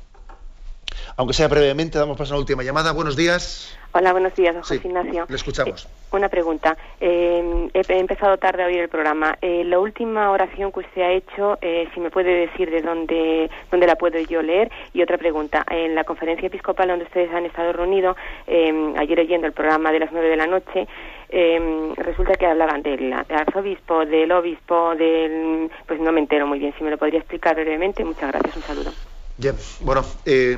[1.18, 2.91] Aunque sea brevemente, damos paso a la última llamada.
[2.91, 3.76] Buenos días.
[3.91, 5.26] Hola, buenos días, don Sí, José Ignacio.
[5.28, 5.86] le escuchamos.
[5.86, 6.78] Eh, una pregunta.
[7.02, 9.38] Eh, he, he empezado tarde a oír el programa.
[9.41, 13.50] Eh, la última oración que usted ha hecho, eh, si me puede decir de dónde,
[13.72, 14.72] dónde la puedo yo leer.
[14.93, 15.66] Y otra pregunta.
[15.70, 18.16] En la conferencia episcopal donde ustedes han estado reunidos,
[18.47, 20.88] ayer leyendo el programa de las nueve de la noche,
[21.30, 25.70] eh, resulta que hablaban del arzobispo, del obispo, del...
[25.88, 26.74] Pues no me entero muy bien.
[26.78, 28.04] Si me lo podría explicar brevemente.
[28.04, 28.56] Muchas gracias.
[28.56, 28.91] Un saludo.
[29.38, 30.58] Bien, bueno, eh,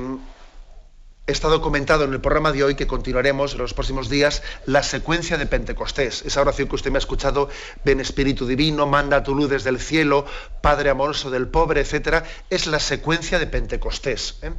[1.32, 4.82] he estado comentado en el programa de hoy que continuaremos en los próximos días la
[4.82, 6.22] secuencia de Pentecostés.
[6.26, 7.48] Esa oración que usted me ha escuchado,
[7.86, 10.26] ven Espíritu Divino, manda tu luz desde el cielo,
[10.60, 14.52] Padre amoroso del pobre, etcétera, es la secuencia de Pentecostés, ¿eh?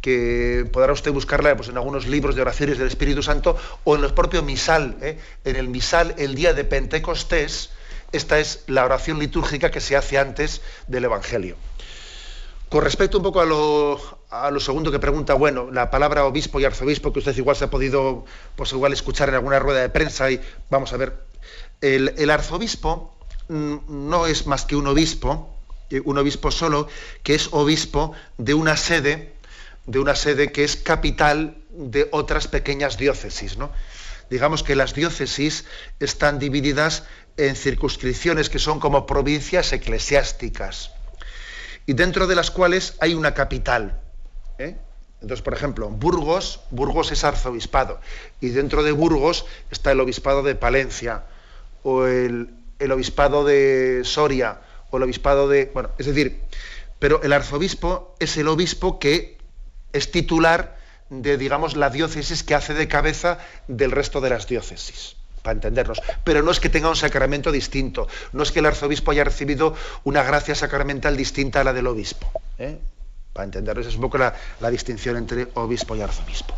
[0.00, 4.04] que podrá usted buscarla pues, en algunos libros de oraciones del Espíritu Santo o en
[4.04, 4.98] el propio misal.
[5.02, 5.18] ¿eh?
[5.44, 7.70] En el misal, el día de Pentecostés,
[8.12, 11.56] esta es la oración litúrgica que se hace antes del Evangelio.
[12.68, 14.00] Con respecto un poco a lo,
[14.32, 17.64] a lo segundo que pregunta, bueno, la palabra obispo y arzobispo, que usted igual se
[17.64, 18.24] ha podido,
[18.56, 21.22] pues igual escuchar en alguna rueda de prensa y vamos a ver,
[21.82, 23.14] el, el arzobispo
[23.48, 23.76] mm,
[24.08, 25.54] no es más que un obispo,
[25.90, 26.88] eh, un obispo solo,
[27.22, 29.34] que es obispo de una sede,
[29.84, 33.70] de una sede que es capital de otras pequeñas diócesis, ¿no?
[34.30, 35.66] Digamos que las diócesis
[36.00, 37.04] están divididas
[37.36, 40.90] en circunscripciones que son como provincias eclesiásticas
[41.84, 44.01] y dentro de las cuales hay una capital.
[44.62, 44.76] ¿Eh?
[45.20, 48.00] Entonces, por ejemplo, Burgos, Burgos es arzobispado,
[48.40, 51.24] y dentro de Burgos está el obispado de Palencia,
[51.84, 54.60] o el, el obispado de Soria,
[54.90, 55.70] o el obispado de...
[55.72, 56.40] Bueno, es decir,
[56.98, 59.38] pero el arzobispo es el obispo que
[59.92, 60.78] es titular
[61.10, 63.38] de, digamos, la diócesis que hace de cabeza
[63.68, 66.00] del resto de las diócesis para entendernos.
[66.24, 69.74] Pero no es que tenga un sacramento distinto, no es que el arzobispo haya recibido
[70.04, 72.30] una gracia sacramental distinta a la del obispo.
[72.58, 72.78] ¿eh?
[73.32, 76.54] Para entendernos, es un poco la distinción entre obispo y arzobispo.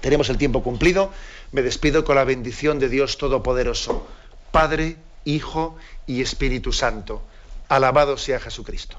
[0.00, 1.10] Tenemos el tiempo cumplido,
[1.52, 4.06] me despido con la bendición de Dios Todopoderoso,
[4.50, 5.76] Padre, Hijo
[6.06, 7.22] y Espíritu Santo.
[7.68, 8.98] Alabado sea Jesucristo.